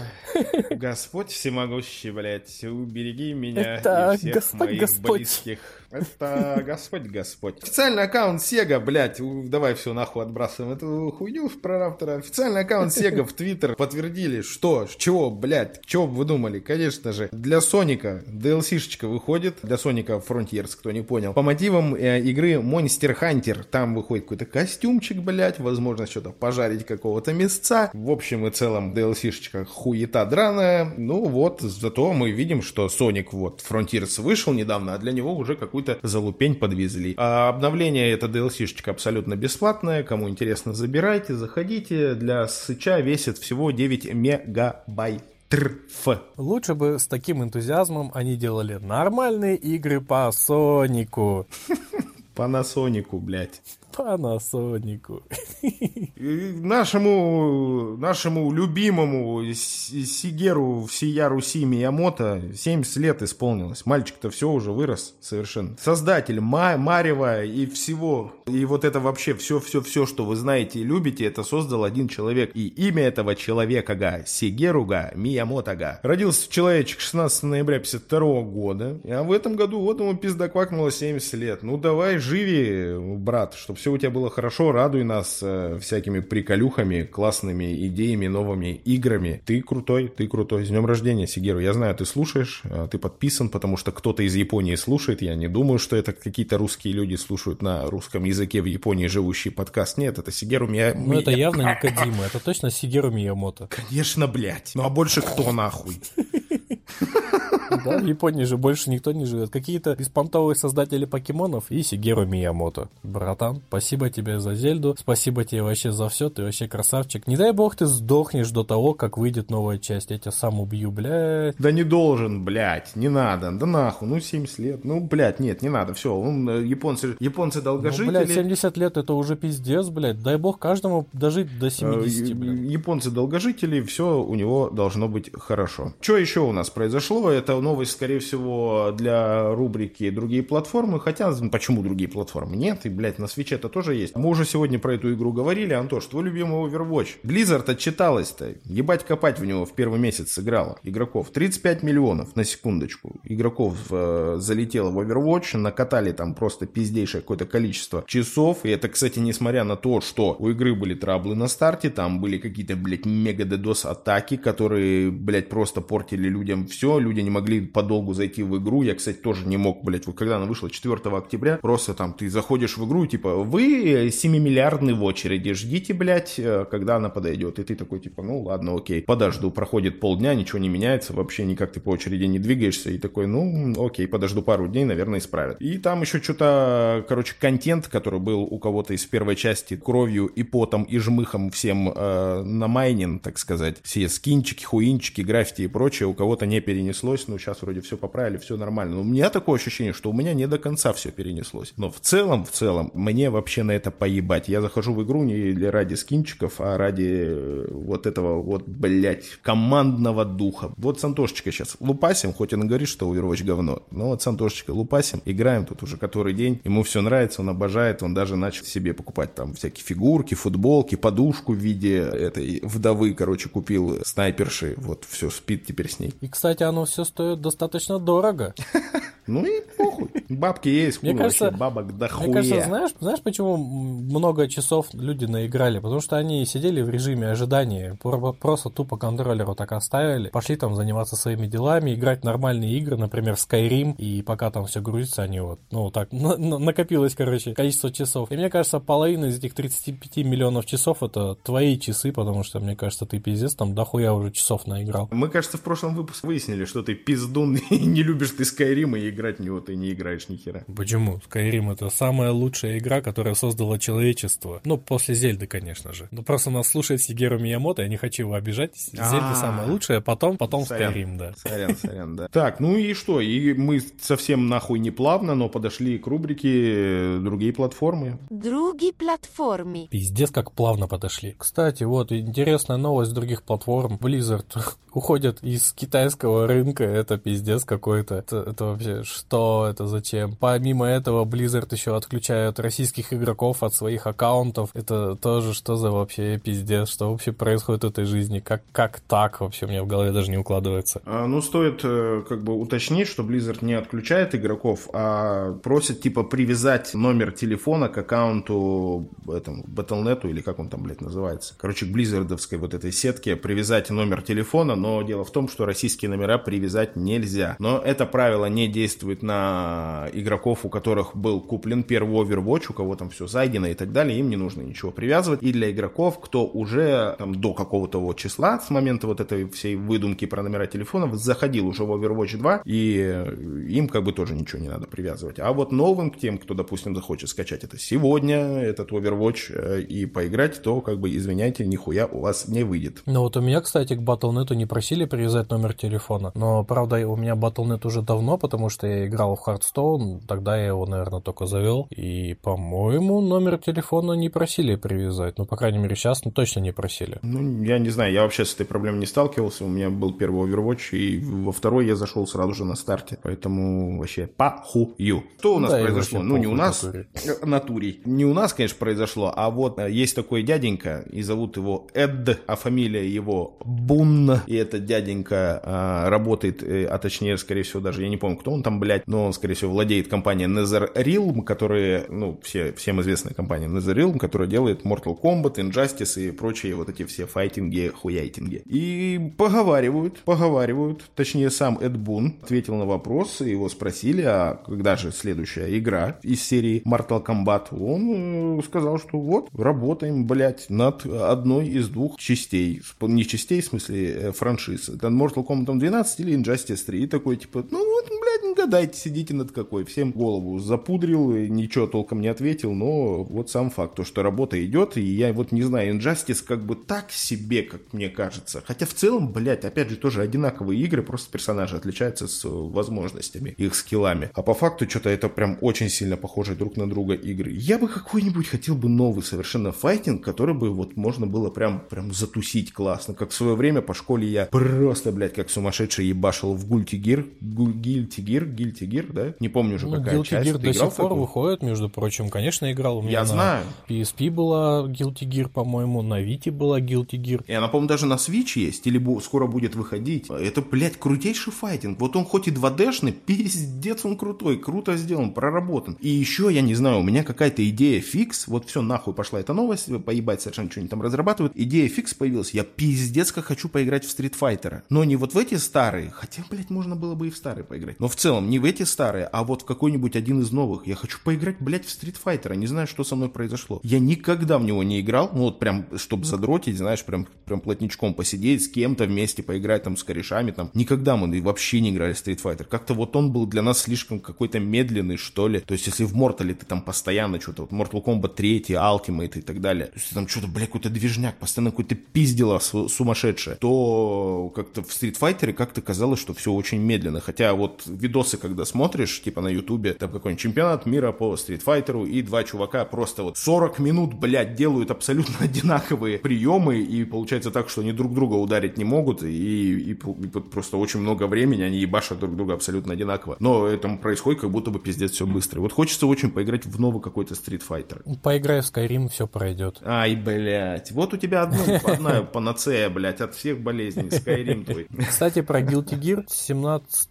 [0.69, 5.59] Господь всемогущий, блядь, убереги меня Это и всех моих близких.
[5.89, 7.63] Это Господь, Господь.
[7.63, 12.15] Официальный аккаунт Sega, блядь, давай все нахуй отбрасываем эту хуйню про Раптора.
[12.17, 16.59] Официальный аккаунт Sega в Твиттер подтвердили, что, чего, блядь, чего вы думали?
[16.59, 22.19] Конечно же, для Соника DLC-шечка выходит, для Соника Frontiers, кто не понял, по мотивам э,
[22.21, 23.63] игры Monster Hunter.
[23.63, 27.91] Там выходит какой-то костюмчик, блядь, возможно, что-то пожарить какого-то мясца.
[27.93, 30.93] В общем и целом, DLC-шечка хуета драная.
[30.97, 35.55] Ну вот, зато мы видим, что Соник вот Frontiers вышел недавно, а для него уже
[35.77, 37.13] какую-то залупень подвезли.
[37.17, 40.03] А обновление это DLC-шечка абсолютно бесплатное.
[40.03, 42.15] Кому интересно, забирайте, заходите.
[42.15, 45.23] Для сыча весит всего 9 мегабайт.
[45.49, 46.19] Трф.
[46.35, 51.47] Лучше бы с таким энтузиазмом они делали нормальные игры по Сонику.
[52.35, 53.61] Панасонику, блядь.
[53.97, 55.23] По Сонику.
[55.61, 63.85] И Нашему, нашему любимому Сигеру всея Руси Миямото 70 лет исполнилось.
[63.85, 65.75] Мальчик-то все уже вырос совершенно.
[65.81, 68.33] Создатель Ма- Марева и всего.
[68.45, 72.51] И вот это вообще все-все-все, что вы знаете и любите, это создал один человек.
[72.53, 75.99] И имя этого человека га Сигеруга Миямото-га.
[76.03, 78.99] Родился человечек 16 ноября 52 года.
[79.05, 81.63] А в этом году вот ему пизда квакнуло 70 лет.
[81.63, 87.03] Ну давай, живи, брат, чтобы все у тебя было хорошо, радуй нас э, всякими приколюхами,
[87.03, 89.41] классными идеями, новыми играми.
[89.45, 90.65] Ты крутой, ты крутой.
[90.65, 91.59] С днем рождения, Сигеру.
[91.59, 95.21] Я знаю, ты слушаешь, э, ты подписан, потому что кто-то из Японии слушает.
[95.21, 99.49] Я не думаю, что это какие-то русские люди слушают на русском языке в Японии живущий
[99.49, 99.97] подкаст.
[99.97, 100.93] Нет, это Сигеру Мия...
[100.93, 103.67] Ну, это явно не Кодима, это точно Сигеру Миямото.
[103.67, 104.71] Конечно, блядь.
[104.75, 105.99] Ну а больше кто нахуй?
[107.69, 109.49] Да, в Японии же больше никто не живет.
[109.49, 112.89] Какие-то беспонтовые создатели покемонов и Сигеру Миямото.
[113.03, 117.27] Братан, спасибо тебе за Зельду, спасибо тебе вообще за все, ты вообще красавчик.
[117.27, 120.11] Не дай бог ты сдохнешь до того, как выйдет новая часть.
[120.11, 121.55] Я тебя сам убью, блядь.
[121.59, 123.51] Да не должен, блядь, не надо.
[123.51, 124.85] Да нахуй, ну 70 лет.
[124.85, 125.93] Ну, блядь, нет, не надо.
[125.93, 126.15] Все,
[126.63, 128.09] японцы, японцы Ну, долгожители.
[128.09, 130.21] блядь, 70 лет это уже пиздец, блядь.
[130.21, 132.59] Дай бог каждому дожить до 70, Э, блядь.
[132.59, 135.93] Японцы долгожители, все у него должно быть хорошо.
[136.01, 137.29] Что еще у нас произошло?
[137.29, 140.99] Это новость скорее всего, для рубрики «Другие платформы».
[140.99, 142.55] Хотя, почему другие платформы?
[142.55, 144.15] Нет, и, блядь, на свече это тоже есть.
[144.15, 145.73] Мы уже сегодня про эту игру говорили.
[145.73, 147.17] Антош, твой любимый Overwatch.
[147.23, 148.55] Blizzard отчиталась-то.
[148.65, 151.29] Ебать копать в него в первый месяц сыграла игроков.
[151.31, 153.19] 35 миллионов, на секундочку.
[153.23, 158.59] Игроков э, залетело в Overwatch, накатали там просто пиздейшее какое-то количество часов.
[158.63, 162.37] И это, кстати, несмотря на то, что у игры были траблы на старте, там были
[162.37, 166.99] какие-то, блядь, мега-дедос атаки, которые, блядь, просто портили людям все.
[166.99, 168.83] Люди не могли подолгу зайти в игру.
[168.83, 172.29] Я, кстати, тоже не мог, блядь, вот когда она вышла 4 октября, просто там ты
[172.29, 177.59] заходишь в игру, типа, вы 7-миллиардный в очереди, ждите, блядь, э, когда она подойдет.
[177.59, 179.51] И ты такой, типа, ну ладно, окей, подожду.
[179.51, 182.91] Проходит полдня, ничего не меняется, вообще никак ты по очереди не двигаешься.
[182.91, 185.61] И такой, ну, окей, подожду пару дней, наверное, исправят.
[185.61, 190.43] И там еще что-то, короче, контент, который был у кого-то из первой части кровью и
[190.43, 193.77] потом и жмыхом всем э, намайнен, так сказать.
[193.83, 197.27] Все скинчики, хуинчики, граффити и прочее у кого-то не перенеслось.
[197.27, 198.95] Ну, сейчас вроде все поправили, все нормально.
[198.95, 201.73] Но у меня такое ощущение, что у меня не до конца все перенеслось.
[201.77, 204.47] Но в целом, в целом, мне вообще на это поебать.
[204.47, 210.25] Я захожу в игру не ради скинчиков, а ради э, вот этого вот, блядь, командного
[210.25, 210.71] духа.
[210.77, 215.65] Вот Сантошечка сейчас лупасим, хоть он говорит, что Overwatch говно, но вот Сантошечка лупасим, играем
[215.65, 219.53] тут уже который день, ему все нравится, он обожает, он даже начал себе покупать там
[219.53, 225.89] всякие фигурки, футболки, подушку в виде этой вдовы, короче, купил снайперши, вот все, спит теперь
[225.89, 226.13] с ней.
[226.21, 228.53] И, кстати, оно все стоит достаточно дорого.
[229.27, 230.09] Ну и похуй.
[230.29, 235.25] Бабки есть, мне кажется, вообще, бабок да Мне кажется, знаешь, знаешь, почему много часов люди
[235.25, 235.79] наиграли?
[235.79, 237.97] Потому что они сидели в режиме ожидания,
[238.39, 243.95] просто тупо контроллеру так оставили, пошли там заниматься своими делами, играть нормальные игры, например, Skyrim,
[243.97, 248.31] и пока там все грузится, они вот, ну, так, на накопилось, короче, количество часов.
[248.31, 252.75] И мне кажется, половина из этих 35 миллионов часов это твои часы, потому что, мне
[252.75, 255.09] кажется, ты пиздец, там дохуя уже часов наиграл.
[255.11, 259.16] Мы, кажется, в прошлом выпуске выяснили, что ты пиздун и не любишь ты Skyrim и
[259.17, 260.63] играть в него ты не играешь ни хера.
[260.75, 261.19] Почему?
[261.27, 264.61] Skyrim это самая лучшая игра, которая создала человечество.
[264.63, 266.07] Ну, после Зельды, конечно же.
[266.11, 268.77] Ну, просто нас слушает Сигеру Миямото, я не хочу его обижать.
[268.77, 271.33] Зельда самая лучшая, потом, потом Skyrim, да.
[271.37, 272.27] Сорян, сорян, да.
[272.27, 273.19] Так, ну и что?
[273.19, 278.19] И мы совсем нахуй не плавно, но подошли к рубрике другие платформы.
[278.29, 279.87] Другие платформы.
[279.89, 281.35] Пиздец, как плавно подошли.
[281.37, 283.95] Кстати, вот интересная новость других платформ.
[283.95, 284.45] Blizzard
[284.93, 288.15] уходят из китайского рынка, это пиздец какой-то.
[288.15, 290.35] Это, это вообще что, это зачем?
[290.39, 294.69] Помимо этого, Blizzard еще отключают российских игроков от своих аккаунтов.
[294.73, 298.39] Это тоже что за вообще пиздец, что вообще происходит в этой жизни?
[298.39, 301.01] Как, как так вообще у меня в голове даже не укладывается?
[301.05, 306.23] А, ну, стоит э, как бы уточнить, что Blizzard не отключает игроков, а просит типа
[306.23, 311.55] привязать номер телефона к аккаунту этому Battle.net или как он там, блядь, называется.
[311.57, 316.09] Короче, к Blizzardовской вот этой сетке привязать номер телефона, но дело в том, что российские
[316.09, 317.55] номера привязать нельзя.
[317.59, 318.86] Но это правило не действует
[319.23, 323.91] на игроков, у которых был куплен первый Overwatch, у кого там все зайдено и так
[323.91, 325.41] далее, им не нужно ничего привязывать.
[325.43, 329.75] И для игроков, кто уже там до какого-то вот числа, с момента вот этой всей
[329.75, 333.25] выдумки про номера телефонов, заходил уже в Overwatch 2, и
[333.69, 335.39] им как бы тоже ничего не надо привязывать.
[335.39, 340.61] А вот новым тем, кто, допустим, захочет скачать это сегодня, этот Overwatch, э, и поиграть,
[340.61, 343.01] то как бы, извиняйте, нихуя у вас не выйдет.
[343.05, 347.15] Ну вот у меня, кстати, к Battle.net не просили привязать номер телефона, но, правда, у
[347.15, 351.45] меня Battle.net уже давно, потому что я играл в Hearthstone, тогда я его, наверное, только
[351.45, 356.59] завел, и, по-моему, номер телефона не просили привязать, ну, по крайней мере, сейчас ну, точно
[356.59, 357.17] не просили.
[357.21, 360.49] Ну, я не знаю, я вообще с этой проблемой не сталкивался, у меня был первый
[360.49, 365.23] Overwatch, и во второй я зашел сразу же на старте, поэтому вообще похую.
[365.39, 366.21] Что у нас да, произошло?
[366.21, 367.07] Ну, не у нас, натуре.
[367.43, 368.01] натурий.
[368.05, 372.41] Не у нас, конечно, произошло, а вот э, есть такой дяденька, и зовут его Эд,
[372.45, 378.03] а фамилия его Бун, и этот дяденька а, работает, э, а точнее, скорее всего, даже
[378.03, 382.05] я не помню, кто он там, блядь, но он, скорее всего, владеет компанией NetherRealm, которая,
[382.09, 387.05] ну, все, всем известная компания NetherRealm, которая делает Mortal Kombat, Injustice и прочие вот эти
[387.05, 388.61] все файтинги, хуяйтинги.
[388.65, 395.13] И поговаривают, поговаривают, точнее, сам Эд Бун ответил на вопрос, его спросили, а когда же
[395.13, 397.67] следующая игра из серии Mortal Kombat?
[397.71, 403.65] Он э, сказал, что вот, работаем, блядь, над одной из двух частей, не частей, в
[403.65, 404.89] смысле, э, франшиз.
[404.89, 407.03] Это Mortal Kombat 12 или Injustice 3.
[407.03, 408.16] И такой, типа, ну вот, ну
[408.57, 409.85] гадайте, сидите над какой.
[409.85, 414.97] Всем голову запудрил, ничего толком не ответил, но вот сам факт, то, что работа идет,
[414.97, 418.63] и я вот не знаю, Injustice как бы так себе, как мне кажется.
[418.65, 423.75] Хотя в целом, блядь, опять же, тоже одинаковые игры, просто персонажи отличаются с возможностями, их
[423.75, 424.31] скиллами.
[424.33, 427.51] А по факту что-то это прям очень сильно похожие друг на друга игры.
[427.51, 432.11] Я бы какой-нибудь хотел бы новый совершенно файтинг, который бы вот можно было прям, прям
[432.11, 433.13] затусить классно.
[433.13, 437.27] Как в свое время по школе я просто, блядь, как сумасшедший ебашил в Гульти Гир,
[437.39, 439.33] Гильти Гир, Гильти Гир, да?
[439.39, 440.49] Не помню уже, Ну, какая Guilty часть.
[440.49, 442.29] Gear Ты до сих пор выходит, между прочим.
[442.29, 442.97] Конечно, играл.
[442.99, 443.63] У меня Я на знаю.
[443.87, 447.43] PSP была Guilty Gear, по-моему, на Vita была Guilty Gear.
[447.47, 450.29] И она, по-моему, даже на Switch есть, или скоро будет выходить.
[450.29, 451.99] Это, блядь, крутейший файтинг.
[451.99, 455.97] Вот он хоть и 2D-шный, пиздец он крутой, круто сделан, проработан.
[455.99, 459.53] И еще, я не знаю, у меня какая-то идея фикс, вот все, нахуй пошла эта
[459.53, 461.53] новость, поебать совершенно что они там разрабатывают.
[461.55, 464.81] Идея фикс появилась, я пиздец как хочу поиграть в Street Fighter.
[464.89, 467.99] Но не вот в эти старые, хотя, блядь, можно было бы и в старые поиграть.
[467.99, 470.87] Но в целом, не в эти старые, а вот в какой-нибудь один из новых.
[470.87, 473.79] Я хочу поиграть, блядь, в Street Fighter, не знаю, что со мной произошло.
[473.83, 478.13] Я никогда в него не играл, ну вот прям, чтобы задротить, знаешь, прям, прям плотничком
[478.13, 480.69] посидеть, с кем-то вместе поиграть там с корешами там.
[480.73, 482.63] Никогда мы вообще не играли в Street Fighter.
[482.65, 485.59] Как-то вот он был для нас слишком какой-то медленный, что ли.
[485.59, 489.41] То есть, если в Mortal ты там постоянно что-то, вот Mortal Kombat 3, Ultimate и
[489.41, 494.51] так далее, то есть там что-то, бля, какой-то движняк, постоянно какой-то пиздило су- сумасшедшее, то
[494.55, 497.21] как-то в Street Fighter как-то казалось, что все очень медленно.
[497.21, 497.83] Хотя вот
[498.17, 502.85] видосы, когда смотришь, типа на Ютубе, там какой-нибудь чемпионат мира по Fighter, и два чувака
[502.85, 508.13] просто вот 40 минут, блядь, делают абсолютно одинаковые приемы, и получается так, что они друг
[508.13, 512.53] друга ударить не могут, и, и и просто очень много времени они ебашат друг друга
[512.53, 513.37] абсолютно одинаково.
[513.39, 515.61] Но это происходит как будто бы пиздец все быстро.
[515.61, 518.19] Вот хочется очень поиграть в новый какой-то Fighter.
[518.21, 519.79] Поиграй в Skyrim, все пройдет.
[519.85, 520.91] Ай, блядь.
[520.91, 524.09] Вот у тебя одно, одна панацея, блядь, от всех болезней.
[524.09, 524.87] Skyrim твой.
[525.07, 527.09] Кстати, про Guilty Gear 17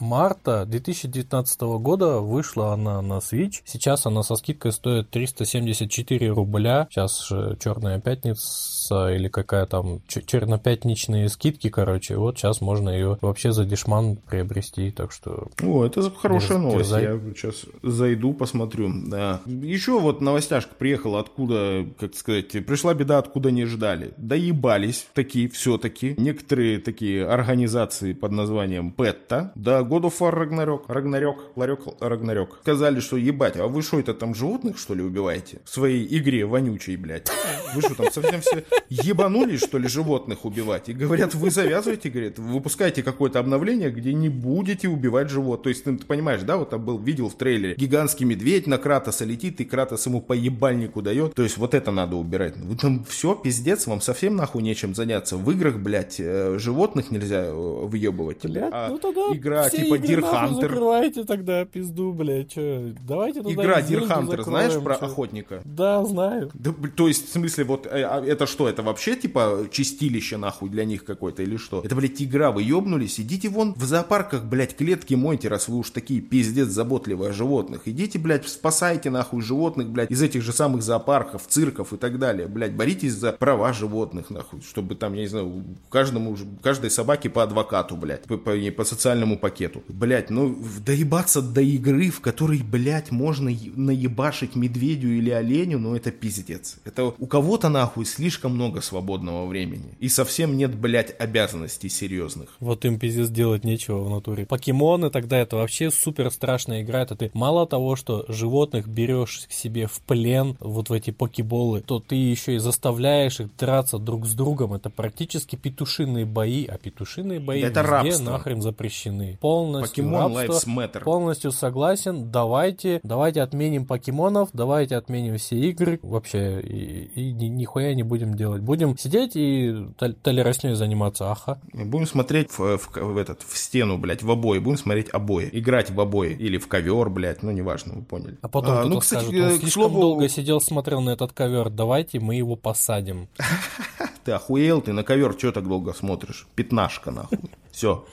[0.00, 3.62] марта 2019 года вышла она на Switch.
[3.64, 6.86] Сейчас она со скидкой стоит 374 рубля.
[6.90, 8.46] Сейчас же черная пятница
[8.90, 12.16] или какая там чернопятничные скидки, короче.
[12.16, 14.90] Вот сейчас можно ее вообще за дешман приобрести.
[14.90, 16.90] Так что О, это хорошая новость.
[16.90, 18.90] Я сейчас зайду, посмотрю.
[19.06, 19.40] Да.
[19.46, 24.12] Еще вот новостяшка приехала откуда, как сказать, пришла беда, откуда не ждали.
[24.16, 26.14] Доебались такие все-таки.
[26.18, 33.00] Некоторые такие организации под названием PETA, да, God of War Ragnarok, Ragnarok, Ларек, Ragnarok, сказали,
[33.00, 35.60] что ебать, а вы что это там животных, что ли, убиваете?
[35.64, 37.28] В своей игре вонючей, блядь.
[37.74, 40.88] Вы что там совсем все ебанулись, что ли, животных убивать?
[40.88, 45.62] И говорят, вы завязываете, говорят, выпускайте какое-то обновление, где не будете убивать живот.
[45.62, 48.78] То есть, ты, ты понимаешь, да, вот там был, видел в трейлере, гигантский медведь на
[48.78, 51.34] Кратоса летит, и Кратос ему по ебальнику дает.
[51.34, 52.56] То есть, вот это надо убирать.
[52.56, 55.36] Вы там все, пиздец, вам совсем нахуй нечем заняться.
[55.36, 58.42] В играх, блядь, э, животных нельзя э, въебывать.
[58.44, 60.60] Блядь, А ну тогда игра типа Deer Hunter.
[60.60, 62.92] закрывайте тогда пизду, блядь, чё.
[63.06, 65.06] Давайте тогда Игра Deer Hunter, знаешь про чё.
[65.06, 65.60] охотника?
[65.64, 66.50] Да, знаю.
[66.54, 70.68] Да, то есть, в смысле, вот, э, а это что, это вообще, типа, чистилище, нахуй,
[70.70, 71.80] для них какое-то, или что?
[71.84, 75.90] Это, блядь, игра, вы ёбнулись, идите вон в зоопарках, блядь, клетки мойте, раз вы уж
[75.90, 77.82] такие пиздец заботливые о животных.
[77.86, 82.48] Идите, блядь, спасайте, нахуй, животных, блядь, из этих же самых зоопарков, цирков и так далее,
[82.48, 87.42] блядь, боритесь за права животных, нахуй, чтобы там, я не знаю, каждому, каждой собаке по
[87.42, 89.82] адвокату, блядь, по, по- по социальному пакету.
[89.88, 96.10] Блядь, ну, доебаться до игры, в которой, блядь, можно наебашить медведю или оленю, ну, это
[96.10, 96.76] пиздец.
[96.84, 99.94] Это у кого-то, нахуй, слишком много свободного времени.
[100.00, 102.56] И совсем нет, блядь, обязанностей серьезных.
[102.58, 104.46] Вот им пиздец делать нечего в натуре.
[104.46, 107.02] Покемоны тогда это вообще супер страшная игра.
[107.02, 111.82] Это ты мало того, что животных берешь к себе в плен, вот в эти покеболы,
[111.82, 114.74] то ты еще и заставляешь их драться друг с другом.
[114.74, 118.24] Это практически петушиные бои, а петушиные бои Это везде рабство.
[118.24, 119.38] нахрен запрещены.
[119.40, 120.68] Полностью Покемон рабство.
[120.68, 121.04] Lives Matter.
[121.04, 122.30] Полностью согласен.
[122.32, 126.00] Давайте, давайте отменим покемонов, давайте отменим все игры.
[126.02, 128.62] Вообще, и, и ни- нихуя не будем делать.
[128.62, 131.30] Будем сидеть и тол- толерасней заниматься.
[131.30, 131.60] Аха.
[131.74, 134.58] Будем смотреть в, в- в этот, в стену, блядь, в обои.
[134.58, 135.50] Будем смотреть обои.
[135.52, 136.32] Играть в обои.
[136.32, 137.42] Или в ковер, блядь.
[137.42, 138.38] Ну, неважно, вы поняли.
[138.40, 141.32] А потом А, ну, кстати, скажет, он э, слишком слову, долго сидел, смотрел на этот
[141.32, 143.28] ковер, давайте мы его посадим.
[144.24, 146.46] Ты охуел, ты на ковер что так долго смотришь?
[146.54, 147.38] Пятнашка, нахуй.
[147.70, 148.04] Все.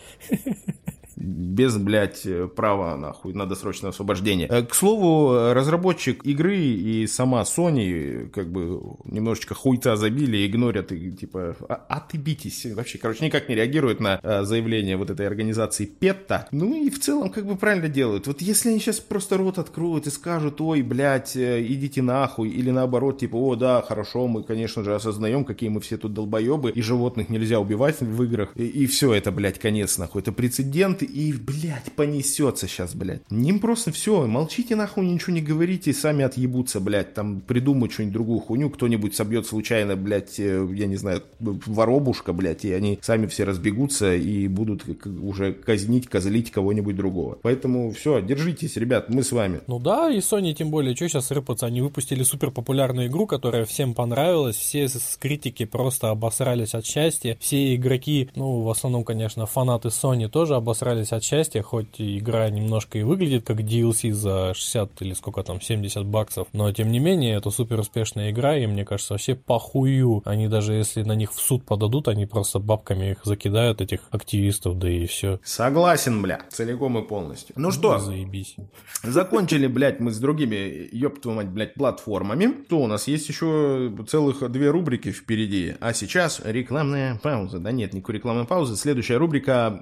[1.26, 4.48] Без, блядь, права, нахуй, на досрочное освобождение.
[4.48, 11.12] Э, К слову, разработчик игры и сама Sony, как бы, немножечко хуйца забили, игнорят, и,
[11.12, 12.66] типа, а, отыбитесь.
[12.66, 16.48] Вообще, короче, никак не реагируют на э, заявление вот этой организации ПЕТТА.
[16.52, 18.28] Ну и в целом, как бы, правильно делают.
[18.28, 22.70] Вот если они сейчас просто рот откроют и скажут, ой, блядь, э, идите нахуй, или
[22.70, 26.82] наоборот, типа, о, да, хорошо, мы, конечно же, осознаем, какие мы все тут долбоебы, и
[26.82, 30.22] животных нельзя убивать в играх, и, все это, блядь, конец, нахуй.
[30.22, 33.22] Это прецедент, и, блядь, понесется сейчас, блядь.
[33.32, 38.40] Ним просто все, молчите нахуй, ничего не говорите, сами отъебутся, блядь, там придумают что-нибудь другую
[38.42, 43.46] хуйню, кто-нибудь собьет случайно, блядь, э, я не знаю, воробушка, блядь, и они сами все
[43.46, 44.84] разбегутся и будут
[45.22, 47.38] уже казнить, козлить кого-нибудь другого.
[47.42, 49.62] Поэтому все, держитесь, ребят, мы с вами.
[49.68, 53.64] Ну да, и Sony тем более, что сейчас рыпаться, они выпустили супер популярную игру, которая
[53.64, 59.46] всем понравилась, все с критики просто обосрались от счастья, все игроки, ну, в основном, конечно,
[59.46, 65.02] фанаты Sony тоже обосрались от счастья, хоть игра немножко и выглядит как DLC за 60
[65.02, 68.86] или сколько там, 70 баксов, но тем не менее, это супер успешная игра, и мне
[68.86, 70.22] кажется, вообще похую.
[70.26, 74.78] Они даже если на них в суд подадут, они просто бабками их закидают, этих активистов,
[74.78, 75.40] да и все.
[75.44, 77.56] Согласен, бля, целиком и полностью.
[77.58, 78.56] Ну что, Заебись.
[79.04, 82.48] закончили, блядь, мы с другими, ёб твою мать, блядь, платформами.
[82.70, 87.60] То у нас есть еще целых две рубрики впереди, а сейчас рекламная пауза.
[87.60, 88.76] Да нет, никакой рекламной паузы.
[88.76, 89.80] Следующая рубрика,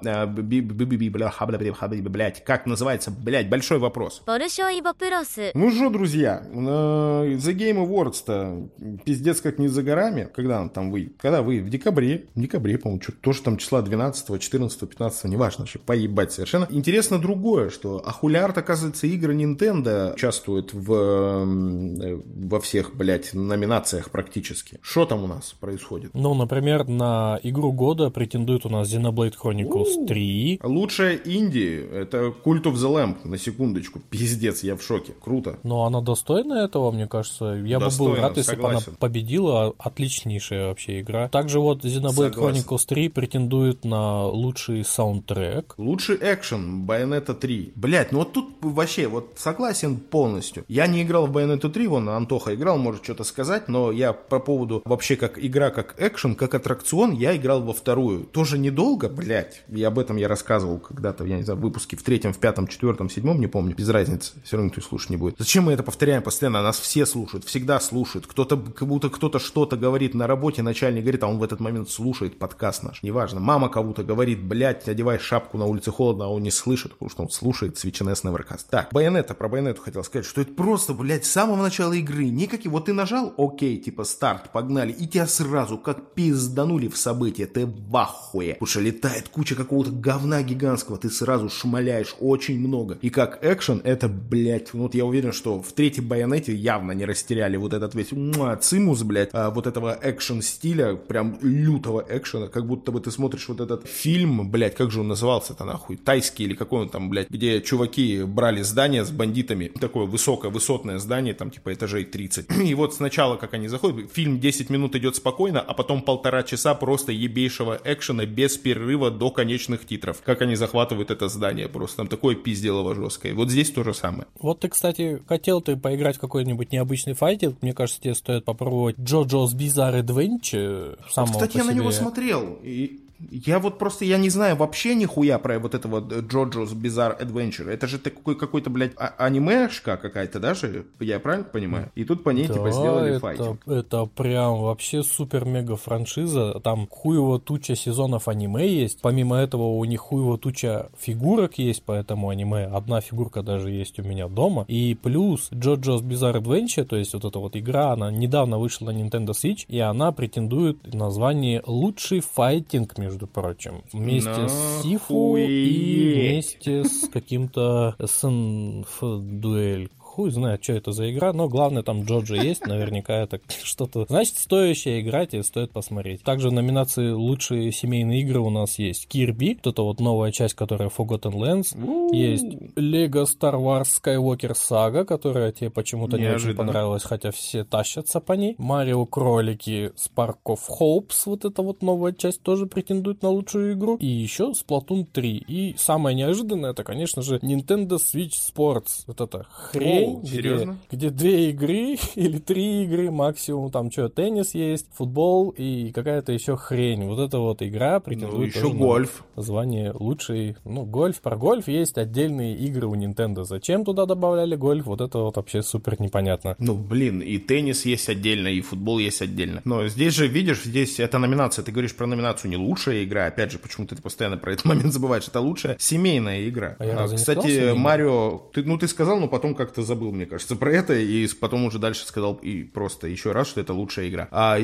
[1.08, 4.22] блядь, как называется, блядь, большой вопрос.
[4.26, 5.36] Большой вопрос.
[5.54, 8.68] Ну что, друзья, э, The Game Awards-то
[9.04, 10.28] пиздец как не за горами.
[10.34, 11.14] Когда он там выйдет?
[11.18, 11.66] Когда выйдет?
[11.66, 12.26] В декабре.
[12.34, 16.66] В декабре, по-моему, что тоже там числа 12, 14, 15, неважно вообще, поебать совершенно.
[16.70, 24.78] Интересно другое, что Ахулиард, оказывается, игры Nintendo участвуют в, э, во всех, блядь, номинациях практически.
[24.82, 26.10] Что там у нас происходит?
[26.14, 30.60] Ну, например, на игру года претендует у нас Xenoblade Chronicles 3.
[30.62, 33.98] Лучше Лучшая инди— это Cult of the Lamp, на секундочку.
[34.10, 35.12] Пиздец, я в шоке.
[35.20, 35.58] Круто.
[35.64, 37.46] Но она достойна этого, мне кажется.
[37.64, 39.74] Я бы был рад, если бы она победила.
[39.76, 41.28] Отличнейшая вообще игра.
[41.28, 42.34] Также вот Xenoblade.
[42.34, 45.74] Chronicles 3 претендует на лучший саундтрек.
[45.78, 47.72] Лучший экшен Bayonetta 3.
[47.74, 50.64] Блять, ну вот тут вообще, вот согласен полностью.
[50.68, 54.38] Я не играл в Bayonetta 3, вон Антоха играл, может что-то сказать, но я по
[54.38, 58.26] поводу вообще как игра, как экшен, как аттракцион, я играл во вторую.
[58.26, 59.64] Тоже недолго, блять.
[59.68, 62.66] И об этом я рассказывал когда-то, я не знаю, в выпуске в третьем, в пятом,
[62.66, 64.32] четвертом, седьмом, не помню, без разницы.
[64.44, 65.36] Все равно никто слушать не будет.
[65.38, 66.62] Зачем мы это повторяем постоянно?
[66.62, 68.26] Нас все слушают, всегда слушают.
[68.26, 71.90] Кто-то, как будто кто-то что-то говорит на работе, начальник говорит, а он в этот момент
[71.90, 73.02] слушает подкаст наш.
[73.02, 73.40] Неважно.
[73.40, 77.22] Мама кому-то говорит, блядь, одевай шапку, на улице холодно, а он не слышит, потому что
[77.22, 78.68] он слушает Свеченес Неверкаст.
[78.68, 82.26] Так, Байонета, про Байонету хотел сказать, что это просто, блядь, с самого начала игры.
[82.26, 87.46] Никакие, вот ты нажал, окей, типа старт, погнали, и тебя сразу как пизданули в события,
[87.46, 88.54] ты в ахуе.
[88.54, 90.42] Потому что летает куча какого-то говна
[90.74, 92.98] гигантского, ты сразу шмаляешь очень много.
[93.02, 97.56] И как экшен, это, блядь, вот я уверен, что в третьей Байонете явно не растеряли
[97.56, 102.66] вот этот весь муа, цимус, блядь, а, вот этого экшен стиля, прям лютого экшена, как
[102.66, 106.54] будто бы ты смотришь вот этот фильм, блядь, как же он назывался-то нахуй, тайский или
[106.54, 111.50] какой он там, блядь, где чуваки брали здание с бандитами, такое высокое, высотное здание, там
[111.50, 112.46] типа этажей 30.
[112.64, 116.74] И вот сначала, как они заходят, фильм 10 минут идет спокойно, а потом полтора часа
[116.74, 120.22] просто ебейшего экшена без перерыва до конечных титров.
[120.24, 123.34] Как они захватывают это здание просто, там такое пизделово жесткое.
[123.34, 124.26] Вот здесь то же самое.
[124.40, 127.58] Вот ты, кстати, хотел ты поиграть в какой-нибудь необычный файтинг.
[127.60, 130.98] Мне кажется, тебе стоит попробовать JoJo's Bizarre Adventure.
[131.10, 132.02] самого Кстати, по я на него себе.
[132.02, 132.58] смотрел.
[132.62, 137.20] И я вот просто, я не знаю вообще нихуя про вот это вот JoJo's Bizarre
[137.20, 137.70] Adventure.
[137.70, 140.86] Это же такой какой-то, блядь, а- анимешка какая-то, даже?
[141.00, 141.90] Я правильно понимаю?
[141.94, 143.68] И тут по ней, типа, Да, сделали это, файтинг.
[143.68, 146.60] это прям вообще супер-мега франшиза.
[146.60, 149.00] Там хуево туча сезонов аниме есть.
[149.02, 152.64] Помимо этого у них хуево туча фигурок есть по этому аниме.
[152.64, 154.64] Одна фигурка даже есть у меня дома.
[154.68, 158.90] И плюс JoJo's Bizarre Adventure, то есть вот эта вот игра, она недавно вышла на
[159.00, 163.82] Nintendo Switch, и она претендует на звание лучший файтинг, между прочим.
[163.92, 166.14] Вместе с Сифу и Нахуеть.
[166.14, 169.90] вместе с каким-то СНФ дуэль.
[170.14, 174.06] Хуй знает, что это за игра, но главное там Джоджо есть, наверняка это что-то...
[174.08, 176.22] Значит, стоящая играть и стоит посмотреть.
[176.22, 180.54] Также в номинации «Лучшие семейные игры» у нас есть Kirby, вот это вот новая часть,
[180.54, 182.14] которая Forgotten Lands.
[182.14, 182.44] Есть
[182.76, 188.34] Lego Star Wars Skywalker Saga, которая тебе почему-то не очень понравилась, хотя все тащатся по
[188.34, 188.54] ней.
[188.58, 193.96] Марио Кролики Spark of Hopes, вот эта вот новая часть тоже претендует на лучшую игру.
[193.96, 195.44] И еще Splatoon 3.
[195.48, 199.02] И самое неожиданное, это, конечно же, Nintendo Switch Sports.
[199.08, 200.78] Вот это хрень, Оу, где, серьезно?
[200.90, 203.70] где две игры или три игры максимум.
[203.70, 207.04] Там что, теннис есть, футбол и какая-то еще хрень.
[207.06, 209.24] Вот эта вот игра Ну, претендует еще тоже на гольф.
[209.36, 210.56] звание лучший.
[210.64, 211.20] Ну, гольф.
[211.20, 213.44] Про гольф есть отдельные игры у Nintendo.
[213.44, 214.86] Зачем туда добавляли гольф?
[214.86, 216.56] Вот это вот вообще супер непонятно.
[216.58, 219.60] Ну, блин, и теннис есть отдельно, и футбол есть отдельно.
[219.64, 221.64] Но здесь же, видишь, здесь это номинация.
[221.64, 223.26] Ты говоришь про номинацию не лучшая игра.
[223.26, 225.26] Опять же, почему-то ты постоянно про этот момент забываешь.
[225.28, 226.76] Это лучшая семейная игра.
[226.78, 227.74] А я А, сказал Кстати, семейная?
[227.74, 231.64] Марио, ты, ну ты сказал, но потом как-то забыл, мне кажется, про это, и потом
[231.64, 234.28] уже дальше сказал и просто еще раз, что это лучшая игра.
[234.30, 234.58] А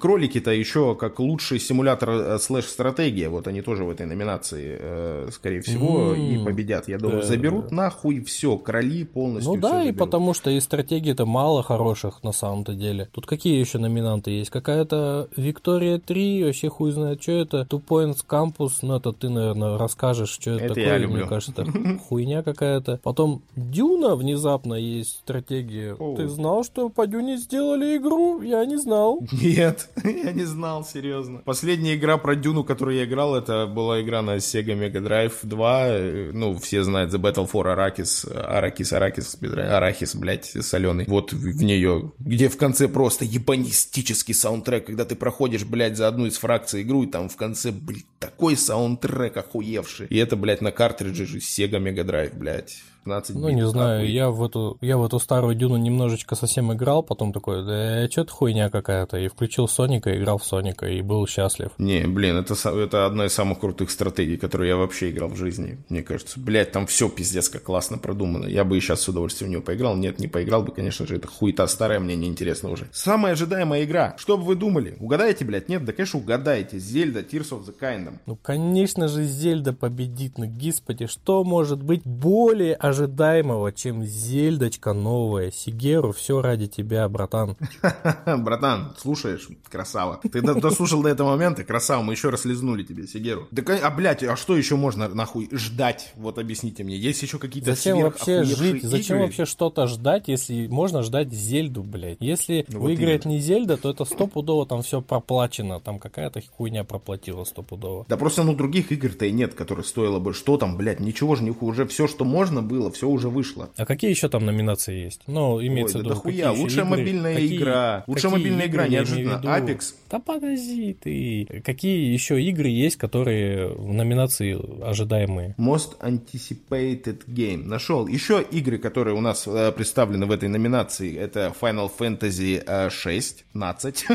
[0.00, 5.60] кролики-то еще как лучший симулятор э, слэш-стратегия, вот они тоже в этой номинации, э, скорее
[5.60, 6.42] всего, mm-hmm.
[6.42, 6.88] и победят.
[6.88, 7.76] Я думаю, да, заберут да.
[7.76, 9.54] нахуй все, короли полностью.
[9.54, 13.08] Ну да, и потому что и стратегии-то мало хороших на самом-то деле.
[13.12, 14.50] Тут какие еще номинанты есть?
[14.50, 19.78] Какая-то Виктория 3, вообще хуй знает, что это, Two Points Campus, ну это ты, наверное,
[19.78, 21.66] расскажешь, что это, это такое, мне кажется,
[22.08, 23.00] хуйня какая-то.
[23.02, 25.94] Потом Дюна внезапно есть стратегия.
[25.94, 26.16] О.
[26.16, 28.40] Ты знал, что по Дюне сделали игру?
[28.42, 29.20] Я не знал.
[29.32, 31.40] Нет, я не знал, серьезно.
[31.44, 36.32] Последняя игра про Дюну, которую я играл, это была игра на Sega Mega Drive 2.
[36.32, 38.30] Ну, все знают The Battle for Arrakis.
[38.32, 41.06] Аракис, Аракис, Арахис, блядь, соленый.
[41.08, 46.26] Вот в нее, где в конце просто ебанистический саундтрек, когда ты проходишь, блядь, за одну
[46.26, 50.06] из фракций игру, и там в конце, блядь, такой саундтрек охуевший.
[50.08, 52.82] И это, блядь, на картридже Sega Mega Drive, блядь.
[53.04, 57.02] 15 Ну, не знаю, я в, эту, я в эту старую Дюну немножечко совсем играл,
[57.02, 61.70] потом такой, да что-то хуйня какая-то, и включил Соника, играл в Соника, и был счастлив.
[61.78, 65.78] Не, блин, это, это одна из самых крутых стратегий, которые я вообще играл в жизни,
[65.88, 66.40] мне кажется.
[66.40, 68.46] Блять, там все пиздец как классно продумано.
[68.46, 69.96] Я бы и сейчас с удовольствием в нее поиграл.
[69.96, 72.88] Нет, не поиграл бы, конечно же, это хуета старая, мне неинтересно уже.
[72.92, 74.14] Самая ожидаемая игра.
[74.18, 74.96] Что бы вы думали?
[75.00, 75.68] Угадаете, блядь?
[75.68, 76.78] Нет, да, конечно, угадаете.
[76.78, 78.18] Зельда Tears of the Kingdom.
[78.26, 80.38] Ну, конечно же, Зельда победит.
[80.38, 85.50] Ну, господи, что может быть более ожидаемого, чем зельдочка новая.
[85.50, 87.56] Сигеру, все ради тебя, братан.
[88.26, 89.48] Братан, слушаешь?
[89.70, 90.20] Красава.
[90.22, 91.64] Ты дослушал до этого момента?
[91.64, 93.48] Красава, мы еще раз лизнули тебе, Сигеру.
[93.50, 96.12] Да, а, блядь, а что еще можно нахуй ждать?
[96.16, 96.96] Вот объясните мне.
[96.96, 98.84] Есть еще какие-то Зачем вообще жить?
[98.84, 102.18] Зачем вообще что-то ждать, если можно ждать Зельду, блядь?
[102.20, 105.80] Если ну, выиграет не Зельда, то это стопудово там все проплачено.
[105.80, 108.06] Там какая-то хуйня проплатила стопудово.
[108.08, 110.32] Да просто ну других игр-то и нет, которые стоило бы.
[110.32, 113.70] Что там, блядь, ничего же не уже все, что можно было, все уже вышло.
[113.76, 115.22] А какие еще там номинации есть?
[115.26, 116.14] Ну, имеется Ой, в виду.
[116.14, 116.98] Да хуя, лучшая игры?
[116.98, 118.04] мобильная какие, игра.
[118.06, 119.40] Лучшая мобильная игра, неожиданно.
[119.44, 119.94] Apex.
[120.10, 121.62] Да подожди ты.
[121.64, 125.54] Какие еще игры есть, которые в номинации ожидаемые?
[125.58, 127.64] Most Anticipated Game.
[127.64, 128.06] Нашел.
[128.06, 134.06] Еще игры, которые у нас э, представлены в этой номинации, это Final Fantasy э, 16.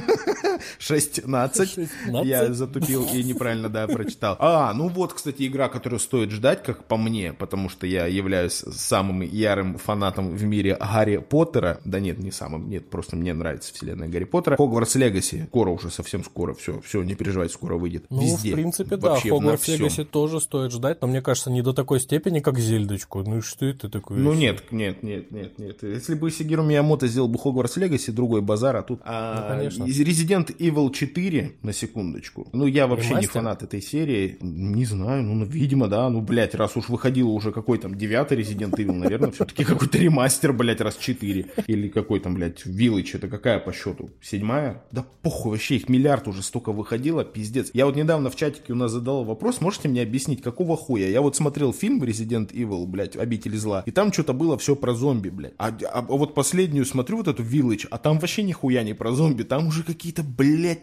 [0.80, 1.78] 16.
[2.24, 4.36] Я затупил и неправильно, да, прочитал.
[4.40, 8.59] А, ну вот, кстати, игра, которую стоит ждать, как по мне, потому что я являюсь
[8.68, 11.80] самым ярым фанатом в мире Гарри Поттера.
[11.86, 14.58] Да нет, не самым, нет, просто мне нравится вселенная Гарри Поттера.
[14.58, 15.46] Хогвартс Легаси.
[15.48, 18.06] Скоро уже, совсем скоро, все, все, не переживайте, скоро выйдет.
[18.10, 18.52] Ну, Везде.
[18.52, 22.40] в принципе, да, Хогвартс Легаси тоже стоит ждать, но мне кажется, не до такой степени,
[22.40, 23.24] как Зельдочку.
[23.24, 24.18] Ну и что это такое?
[24.18, 25.84] Ну нет, нет, нет, нет, нет.
[25.84, 29.02] Если бы Сигиру Миямото сделал бы Хогвартс Легаси, другой базар, а тут...
[29.06, 29.84] А, ну, конечно.
[29.84, 32.48] Resident Evil 4, на секундочку.
[32.52, 34.38] Ну, я вообще не фанат этой серии.
[34.42, 36.10] Не знаю, ну, видимо, да.
[36.10, 40.54] Ну, блядь, раз уж выходил уже какой там девятый Resident Evil, наверное, все-таки какой-то ремастер,
[40.54, 41.46] блядь, раз 4.
[41.68, 44.10] Или какой там, блядь, Village, это какая по счету?
[44.22, 44.84] Седьмая?
[44.92, 47.70] Да похуй, вообще их миллиард уже столько выходило, пиздец.
[47.74, 51.08] Я вот недавно в чатике у нас задал вопрос, можете мне объяснить, какого хуя?
[51.08, 54.94] Я вот смотрел фильм Resident Evil, блядь, Обитель зла, и там что-то было все про
[54.94, 55.54] зомби, блядь.
[55.58, 59.12] А, а, а вот последнюю смотрю вот эту Village, а там вообще нихуя не про
[59.12, 60.82] зомби, там уже какие-то, блядь,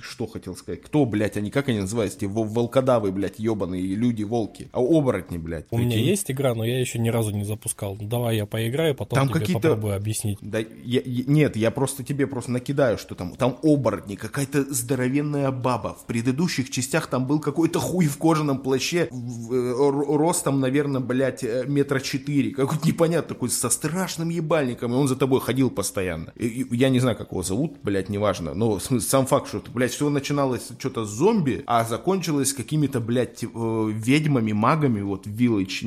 [0.00, 0.82] что хотел сказать?
[0.82, 2.26] Кто, блядь, они, как они называются?
[2.28, 4.68] Волкодавы, блядь, ебаные люди-волки.
[4.72, 5.66] А оборотни, блядь.
[5.70, 7.96] У меня есть игра, но я еще ни разу не запускал.
[8.00, 9.60] Ну, давай я поиграю, потом там тебе какие-то...
[9.60, 10.38] попробую объяснить.
[10.40, 10.66] Да, я,
[11.04, 13.34] я, нет, я просто тебе просто накидаю, что там.
[13.36, 15.96] Там оборотни, какая-то здоровенная баба.
[16.00, 21.44] В предыдущих частях там был какой-то хуй в кожаном плаще, в, э, ростом, наверное, блядь,
[21.44, 22.50] э, метра четыре.
[22.50, 26.32] Какой-то непонятный такой, со страшным ебальником, и он за тобой ходил постоянно.
[26.36, 29.92] И, и, я не знаю, как его зовут, блядь, неважно, но сам факт, что, блядь,
[29.92, 33.46] все начиналось что-то с зомби, а закончилось какими-то, блядь, э,
[33.92, 35.84] ведьмами, магами, вот, Village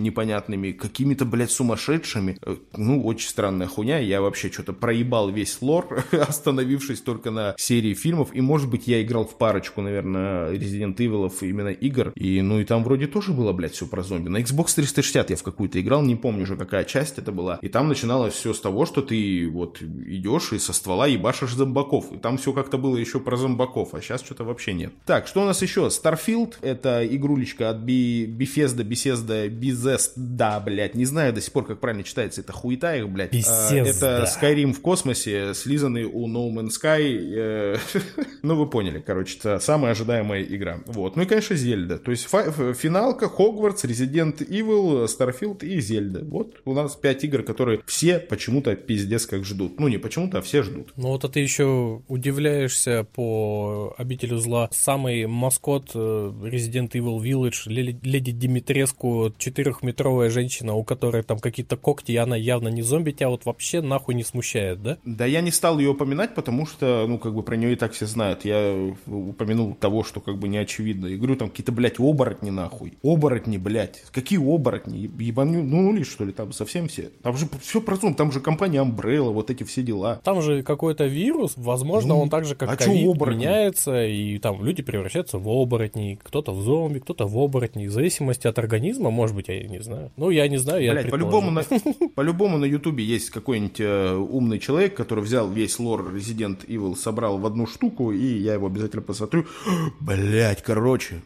[0.55, 2.37] непонятными, какими-то, блядь, сумасшедшими.
[2.41, 3.99] Э, ну, очень странная хуйня.
[3.99, 8.29] Я вообще что-то проебал весь лор, остановившись только на серии фильмов.
[8.33, 12.11] И, может быть, я играл в парочку, наверное, Resident Evil именно игр.
[12.15, 14.29] И, ну, и там вроде тоже было, блядь, все про зомби.
[14.29, 17.59] На Xbox 360 я в какую-то играл, не помню уже, какая часть это была.
[17.61, 22.11] И там начиналось все с того, что ты вот идешь и со ствола ебашишь зомбаков.
[22.11, 24.93] И там все как-то было еще про зомбаков, а сейчас что-то вообще нет.
[25.05, 25.87] Так, что у нас еще?
[25.87, 28.25] Starfield, это игрулечка от Би...
[28.25, 29.49] Bethesda, Bethesda,
[30.45, 33.33] Bethesda, блядь, не знаю до сих пор, как правильно читается, это хуета их, блядь.
[33.33, 33.85] Bethesda.
[33.85, 37.33] Это Skyrim в космосе, слизанный у No Man's Sky.
[37.35, 37.77] Э,
[38.43, 40.79] ну, вы поняли, короче, это самая ожидаемая игра.
[40.87, 41.15] Вот.
[41.15, 41.97] Ну и, конечно, Зельда.
[41.97, 46.23] То есть финалка, Хогвартс, Resident Evil, Starfield и Зельда.
[46.25, 49.79] Вот у нас пять игр, которые все почему-то пиздец как ждут.
[49.79, 50.93] Ну, не почему-то, а все ждут.
[50.95, 54.69] Ну, вот а ты еще удивляешься по обителю зла.
[54.71, 62.11] Самый маскот э, Resident Evil Village, леди Димитреску, четырехметровая женщина, у которой там какие-то когти,
[62.11, 64.97] и она явно не зомби, тебя вот вообще нахуй не смущает, да?
[65.05, 67.93] Да я не стал ее упоминать, потому что, ну, как бы про нее и так
[67.93, 68.45] все знают.
[68.45, 71.07] Я упомянул того, что как бы не очевидно.
[71.07, 72.93] Я говорю, там какие-то, блядь, оборотни нахуй.
[73.03, 74.03] Оборотни, блядь.
[74.11, 75.09] Какие оборотни?
[75.23, 77.09] Ебану, ну, ну, что ли, там совсем все.
[77.23, 80.19] Там же все про зомби, там же компания Umbrella, вот эти все дела.
[80.23, 83.39] Там же какой-то вирус, возможно, Ну, он так же, как а ковид, оборотни?
[83.39, 88.47] меняется, и там люди превращаются в оборотней, кто-то в зомби, кто-то в оборотней, в зависимости
[88.47, 90.11] от организма, может быть, я не знаю.
[90.25, 91.63] Ну, я не знаю, я Блядь, по-любому на,
[92.15, 97.37] по-любому на Ютубе есть какой-нибудь э, умный человек, который взял весь лор Resident Evil, собрал
[97.37, 99.45] в одну штуку, и я его обязательно посмотрю.
[99.99, 101.21] Блять, короче.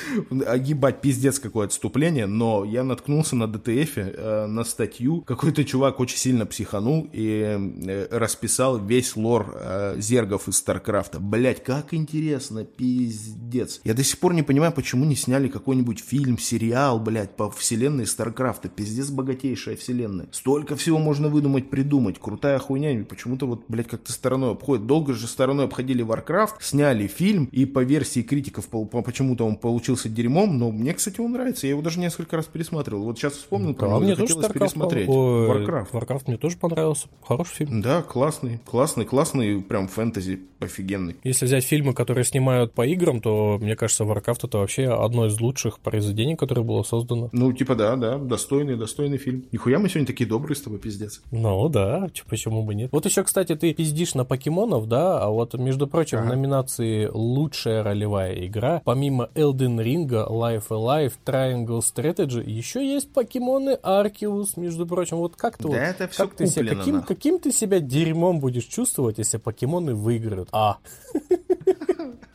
[0.46, 5.22] О, ебать пиздец какое отступление, но я наткнулся на ДТФ э, на статью.
[5.22, 11.20] Какой-то чувак очень сильно психанул и э, расписал весь лор э, зергов из Старкрафта.
[11.20, 13.80] Блять, как интересно, пиздец.
[13.84, 18.06] Я до сих пор не понимаю, почему не сняли какой-нибудь фильм, сериал, блять, по вселенной
[18.06, 18.68] Старкрафта.
[18.68, 20.28] Пиздец богатейшая вселенная.
[20.32, 22.18] Столько всего можно выдумать, придумать.
[22.18, 23.04] Крутая хуйня.
[23.04, 24.86] Почему-то вот, блять, как-то стороной обходит.
[24.86, 29.56] Долго же стороной обходили Warcraft, сняли фильм, и по версии критиков по- по- почему-то он
[29.82, 31.66] получился дерьмом, но мне, кстати, он нравится.
[31.66, 33.02] Я его даже несколько раз пересматривал.
[33.02, 35.08] Вот сейчас вспомнил про Да, него, мне тоже Starcraft пересмотреть.
[35.08, 35.90] Ой, Warcraft.
[35.90, 37.08] Warcraft мне тоже понравился.
[37.26, 37.82] Хороший фильм.
[37.82, 41.16] Да, классный, классный, классный, прям фэнтези офигенный.
[41.24, 45.40] Если взять фильмы, которые снимают по играм, то, мне кажется, Warcraft это вообще одно из
[45.40, 47.28] лучших произведений, которое было создано.
[47.32, 49.44] Ну, типа, да, да, достойный, достойный фильм.
[49.50, 51.20] Нихуя мы сегодня такие добрые с тобой, пиздец.
[51.32, 52.90] Ну да, почему бы нет.
[52.92, 56.34] Вот еще, кстати, ты пиздишь на покемонов, да, а вот, между прочим, в Ага.
[56.36, 64.50] номинации «Лучшая ролевая игра», помимо Elden Ring, Life Alive, Triangle Strategy, еще есть покемоны Arceus,
[64.56, 65.18] между прочим.
[65.18, 67.14] Вот как ты Да вот, это всё как ты себя, каким, нахуй.
[67.14, 70.48] каким ты себя дерьмом будешь чувствовать, если покемоны выиграют?
[70.52, 70.78] А,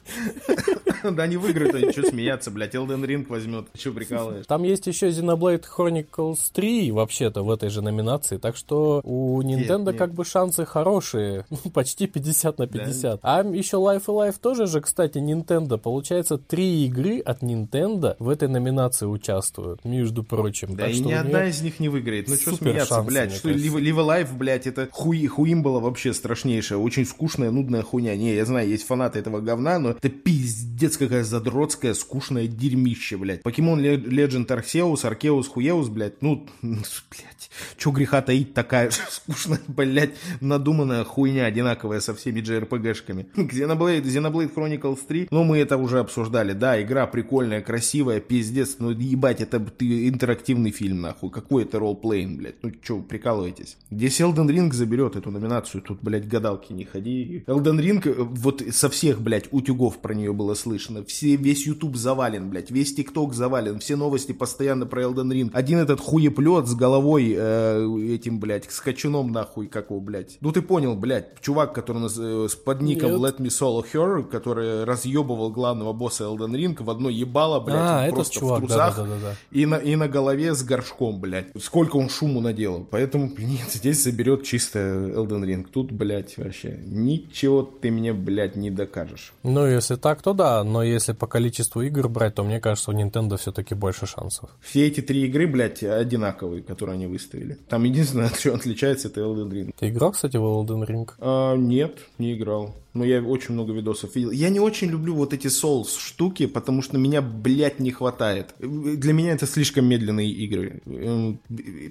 [1.03, 3.68] Да не выиграют они, что смеяться, блядь, Elden Ring возьмет.
[3.78, 4.45] Че прикалываешь?
[4.45, 9.93] Там есть еще Xenoblade Chronicles 3 вообще-то в этой же номинации, так что у Nintendo
[9.93, 13.20] как бы шансы хорошие, почти 50 на 50.
[13.24, 15.78] А еще Life Alive тоже же, кстати, Nintendo.
[15.78, 20.76] Получается, три игры от Nintendo в этой номинации участвуют, между прочим.
[20.76, 22.28] Да и что ни одна из них не выиграет.
[22.28, 23.49] Ну что смеяться, блядь, что.
[23.49, 28.16] Live, Alive, блядь, это хуи, хуим было вообще страшнейшая, очень скучная, нудная хуйня.
[28.16, 33.43] Не, я знаю, есть фанаты этого говна, но это пиздец какая задротская, скучное дерьмище, блядь.
[33.43, 40.14] Покемон Legend Arceus, Arceus, Хуеус, блядь, ну, блядь, чё греха таить, такая же скучная, блядь,
[40.39, 43.28] надуманная хуйня, одинаковая со всеми JRPG-шками.
[43.36, 48.91] Xenoblade, Xenoblade Chronicles 3, ну, мы это уже обсуждали, да, игра прикольная, красивая, пиздец, ну,
[48.91, 53.78] ебать, это ты, интерактивный фильм, нахуй, какой это ролл-плейн, блядь, ну, чё, прикалываетесь?
[53.89, 57.43] Здесь Elden Ring заберет эту номинацию, тут, блядь, гадалки не ходи.
[57.48, 61.96] Elden Ring, э, вот со всех, блядь, утюгов про нее было слышно, все, весь YouTube
[61.96, 65.50] завален, блядь, весь TikTok завален, все новости постоянно про Elden Ring.
[65.54, 70.38] Один этот хуеплет с головой э, этим, блядь, скачуном, нахуй, как его, блядь.
[70.42, 73.22] Ну, ты понял, блядь, чувак, который нас, э, с под ником Нет.
[73.22, 78.04] Let Me Solo Her, который разъебывал главного босса Elden Ring в одно ебало, блядь, А,
[78.04, 79.36] этот просто чувак, в трусах да-да-да-да.
[79.52, 81.48] и на, и на голове с горшком, блядь.
[81.62, 82.86] Сколько он шуму наделал.
[82.90, 85.66] Поэтому, нет, здесь заберет чисто Elden Ring.
[85.72, 89.34] Тут, блядь, вообще ничего ты мне, блядь, не докажешь.
[89.44, 92.93] Ну, если так, то да, но если по количеству игр брать, то мне кажется, у
[92.93, 94.49] Nintendo все-таки больше шансов.
[94.61, 97.57] Все эти три игры, блядь, одинаковые, которые они выставили.
[97.69, 99.71] Там единственное, от чего отличается, это Elden Ring.
[99.78, 101.09] Ты играл, кстати, в Elden Ring?
[101.19, 102.75] А, нет, не играл.
[102.97, 104.32] Но я очень много видосов видел.
[104.32, 108.55] Я не очень люблю вот эти Souls штуки, потому что меня, блядь, не хватает.
[108.59, 110.82] Для меня это слишком медленные игры.
[110.86, 111.39] Эм,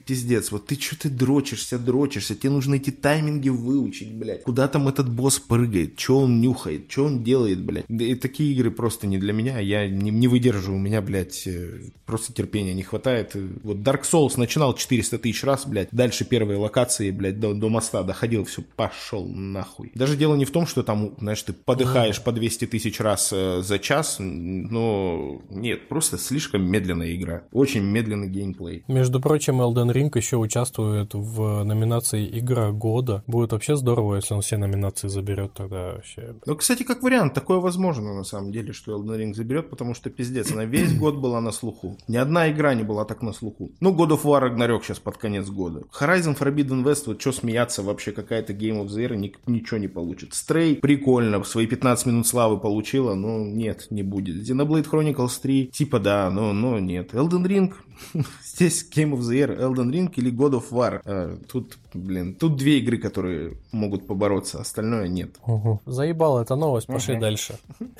[0.04, 4.42] Пиздец, вот ты что ты дрочишься, дрочишься, тебе нужно эти тайминги выучить, блядь.
[4.42, 7.75] Куда там этот босс прыгает, что он нюхает, что он делает, блядь.
[7.88, 11.46] Да И такие игры просто не для меня, я не, не выдержу, у меня, блядь,
[11.46, 13.34] э, просто терпения не хватает.
[13.62, 18.02] Вот Dark Souls начинал 400 тысяч раз, блядь, дальше первые локации, блядь, до, до моста
[18.02, 19.92] доходил, все, пошел нахуй.
[19.94, 23.62] Даже дело не в том, что там, знаешь, ты подыхаешь по 200 тысяч раз э,
[23.62, 27.44] за час, но нет, просто слишком медленная игра.
[27.52, 28.84] Очень медленный геймплей.
[28.88, 33.22] Между прочим, Elden Ring еще участвует в номинации «Игра года».
[33.26, 36.34] Будет вообще здорово, если он все номинации заберет тогда вообще.
[36.44, 40.08] Ну, кстати, как вариант, такое возможно на самом деле, что Elden Ring заберет, потому что
[40.08, 41.98] пиздец, она весь год была на слуху.
[42.06, 43.72] Ни одна игра не была так на слуху.
[43.80, 45.82] Ну, God of War Ragnarok сейчас под конец года.
[46.00, 49.88] Horizon Forbidden West, вот что смеяться, вообще какая-то Game of the Year ни- ничего не
[49.88, 50.30] получит.
[50.30, 54.48] Stray прикольно, свои 15 минут славы получила, но нет, не будет.
[54.48, 57.14] Xenoblade Chronicles 3, типа да, но, но нет.
[57.14, 57.72] Elden Ring,
[58.44, 61.00] Здесь Game of the Year, Elden Ring или God of War.
[61.04, 65.30] Э, тут, блин, тут две игры, которые могут побороться, остальное нет.
[65.46, 65.82] Угу.
[65.86, 67.20] Заебала эта новость, пошли угу.
[67.20, 67.58] дальше.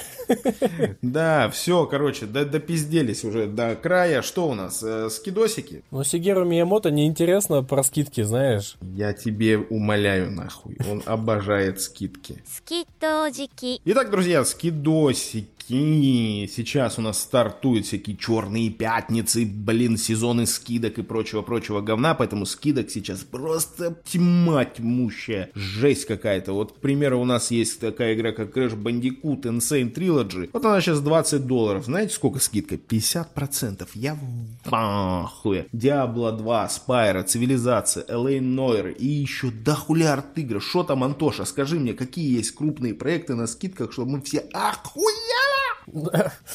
[1.03, 4.23] Да, все, короче, допизделись уже до края.
[4.23, 4.83] Что у нас?
[4.83, 5.83] Э, скидосики?
[5.91, 8.77] Ну, Сигеру Миямото неинтересно про скидки, знаешь.
[8.81, 10.77] Я тебе умоляю, нахуй.
[10.91, 12.43] Он обожает скидки.
[12.47, 13.81] Скидосики.
[13.85, 21.81] Итак, друзья, скидосики Сейчас у нас стартуют всякие черные пятницы, блин, сезоны скидок и прочего-прочего
[21.81, 26.53] говна, поэтому скидок сейчас просто тьма тьмущая, жесть какая-то.
[26.53, 30.51] Вот, к примеру, у нас есть такая игра, как Crash Bandicoot Insane Trilogy.
[30.53, 31.85] Вот она сейчас 20 долларов.
[31.87, 32.77] Знаете, сколько скидка?
[32.77, 33.89] 50%.
[33.95, 35.67] Я в ахуе.
[35.73, 40.61] Diablo 2, Spyro, Цивилизация, LA Noir и еще дохулярд игр.
[40.61, 45.56] Что там, Антоша, скажи мне, какие есть крупные проекты на скидках, чтобы мы все охуели?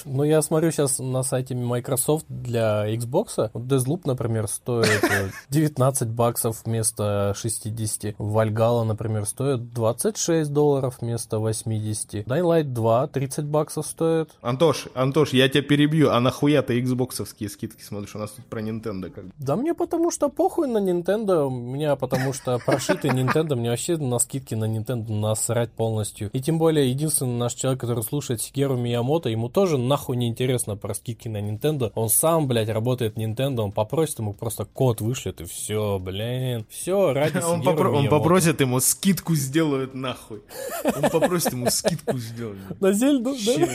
[0.06, 3.52] Ну, я смотрю сейчас на сайте Microsoft для Xbox.
[3.54, 8.16] Deathloop, например, стоит э, 19 баксов вместо 60.
[8.18, 12.28] Valhalla, например, стоит 26 долларов вместо 80.
[12.28, 14.30] Dying Light 2 30 баксов стоит.
[14.42, 18.16] Антош, Антош, я тебя перебью, а нахуя ты xboxовские скидки смотришь?
[18.16, 19.26] У нас тут про Nintendo как.
[19.38, 23.98] Да мне потому что похуй на Nintendo, у меня потому что прошитый Nintendo, мне вообще
[23.98, 26.30] на скидки на Nintendo насрать полностью.
[26.34, 30.76] И тем более, единственный наш человек, который слушает Сигеру Миямото, ему тоже нахуй не интересно
[30.76, 31.92] про скидки на Nintendo.
[31.96, 36.66] Он сам, блядь, работает Nintendo, он попросит ему просто код вышлет, и все, блин.
[36.70, 40.42] Все, ради Он, попро- он попросит ему скидку сделают нахуй.
[40.84, 42.58] Он попросит ему скидку сделать.
[42.80, 43.68] На Зельду, да?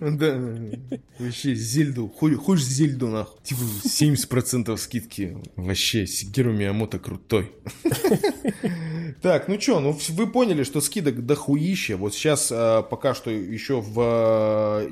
[0.00, 0.38] Да,
[1.18, 3.38] вообще, Зельду, Хо- хочешь Зельду нахуй?
[3.42, 5.38] Типа 70% скидки.
[5.56, 7.52] Вообще, Сигеру Миямото крутой.
[9.22, 11.96] Так, ну чё, ну вы поняли, что скидок дохуища.
[11.96, 14.86] Вот сейчас а, пока что еще в, а,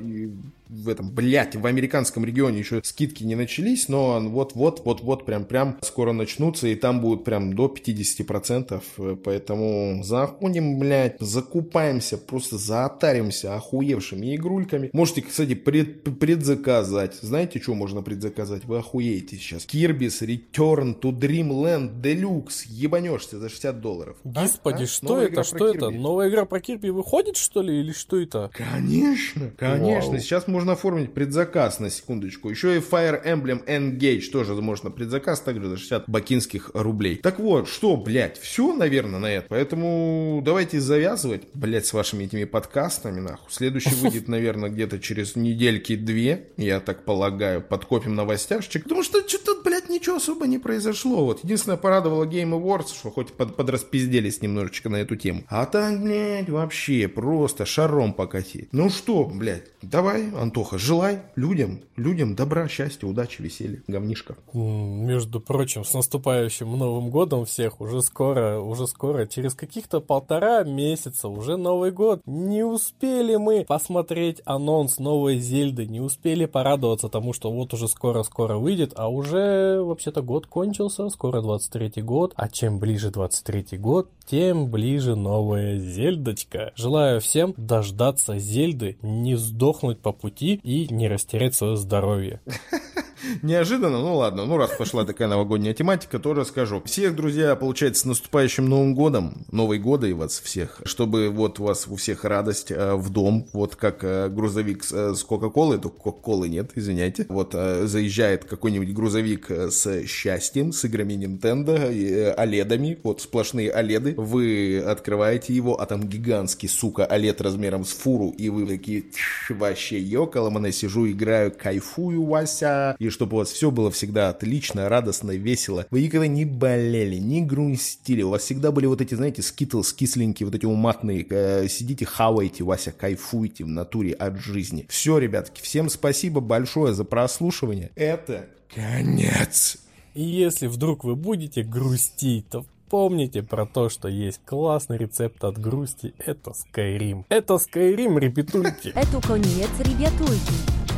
[0.69, 6.11] в этом, блядь, в американском регионе еще скидки не начались, но вот-вот, вот-вот, прям-прям скоро
[6.11, 14.35] начнутся, и там будут прям до 50%, э, поэтому заходим, блядь, закупаемся, просто заотаримся охуевшими
[14.35, 14.89] игрульками.
[14.93, 17.15] Можете, кстати, пред- предзаказать.
[17.21, 18.65] Знаете, что можно предзаказать?
[18.65, 19.65] Вы охуеете сейчас.
[19.65, 22.65] Kirby's Return to Dreamland Deluxe.
[22.67, 24.17] Ебанешься за 60 долларов.
[24.23, 24.87] Господи, А?
[24.87, 25.43] что Новая это?
[25.43, 25.89] Что это?
[25.89, 28.49] Новая игра про Кирби выходит, что ли, или что это?
[28.53, 30.11] Конечно, конечно.
[30.11, 30.19] Вау.
[30.19, 32.49] Сейчас можно оформить предзаказ на секундочку.
[32.49, 37.17] Еще и Fire Emblem Engage тоже можно предзаказ, также за 60 бакинских рублей.
[37.17, 39.47] Так вот, что, блядь, все, наверное, на это.
[39.49, 43.51] Поэтому давайте завязывать, блядь, с вашими этими подкастами, нахуй.
[43.51, 47.61] Следующий выйдет, наверное, где-то через недельки-две, я так полагаю.
[47.61, 48.83] Подкопим новостяшечек.
[48.83, 51.25] Потому что что-то, блядь, ничего особо не произошло.
[51.25, 55.43] Вот единственное, порадовало Game Awards, что хоть под, подраспизделись немножечко на эту тему.
[55.47, 58.67] А так, блядь, вообще просто шаром покати.
[58.71, 64.35] Ну что, блядь, давай, Антоха, желай людям, людям добра, счастья, удачи, веселья, говнишка.
[64.53, 71.27] Между прочим, с наступающим Новым годом всех, уже скоро, уже скоро, через каких-то полтора месяца,
[71.27, 72.21] уже Новый год.
[72.25, 78.57] Не успели мы посмотреть анонс новой Зельды, не успели порадоваться тому, что вот уже скоро-скоро
[78.57, 84.69] выйдет, а уже вообще-то год кончился, скоро 23-й год, а чем ближе 23-й год, тем
[84.69, 86.71] ближе новая Зельдочка.
[86.75, 92.41] Желаю всем дождаться Зельды, не сдохнуть по пути и не растерять свое здоровье.
[93.41, 96.81] Неожиданно, ну ладно, ну раз пошла такая новогодняя тематика, то расскажу.
[96.85, 101.65] Всех, друзья, получается, с наступающим Новым годом, Новой года и вас всех, чтобы вот у
[101.65, 105.79] вас у всех радость э, в дом, вот как э, грузовик с, э, с Кока-Колой,
[105.79, 107.25] только Кока-Колы нет, извиняйте.
[107.29, 113.71] Вот э, заезжает какой-нибудь грузовик э, с счастьем, с играми Nintendo, э, оледами, вот сплошные
[113.71, 119.01] оледы, вы открываете его, а там гигантский, сука, олед размером с фуру, и вы такие,
[119.01, 124.89] «Тш, вообще, ёкаломане, сижу, играю, кайфую, Вася, и чтобы у вас все было всегда отлично,
[124.89, 125.85] радостно, весело.
[125.91, 130.45] Вы никогда не болели, не грустили, у вас всегда были вот эти, знаете, скитлс, кисленькие,
[130.45, 134.85] вот эти уматные, э, сидите, хаваете, Вася, кайфуете в натуре от жизни.
[134.89, 137.91] Все, ребятки, всем спасибо большое за прослушивание.
[137.95, 139.77] Это конец.
[140.13, 145.57] И если вдруг вы будете грустить, то помните про то, что есть классный рецепт от
[145.57, 146.13] грусти.
[146.17, 147.25] Это Skyrim.
[147.29, 148.93] Это Skyrim, ребятульки.
[148.95, 150.94] Это конец, ребятульки.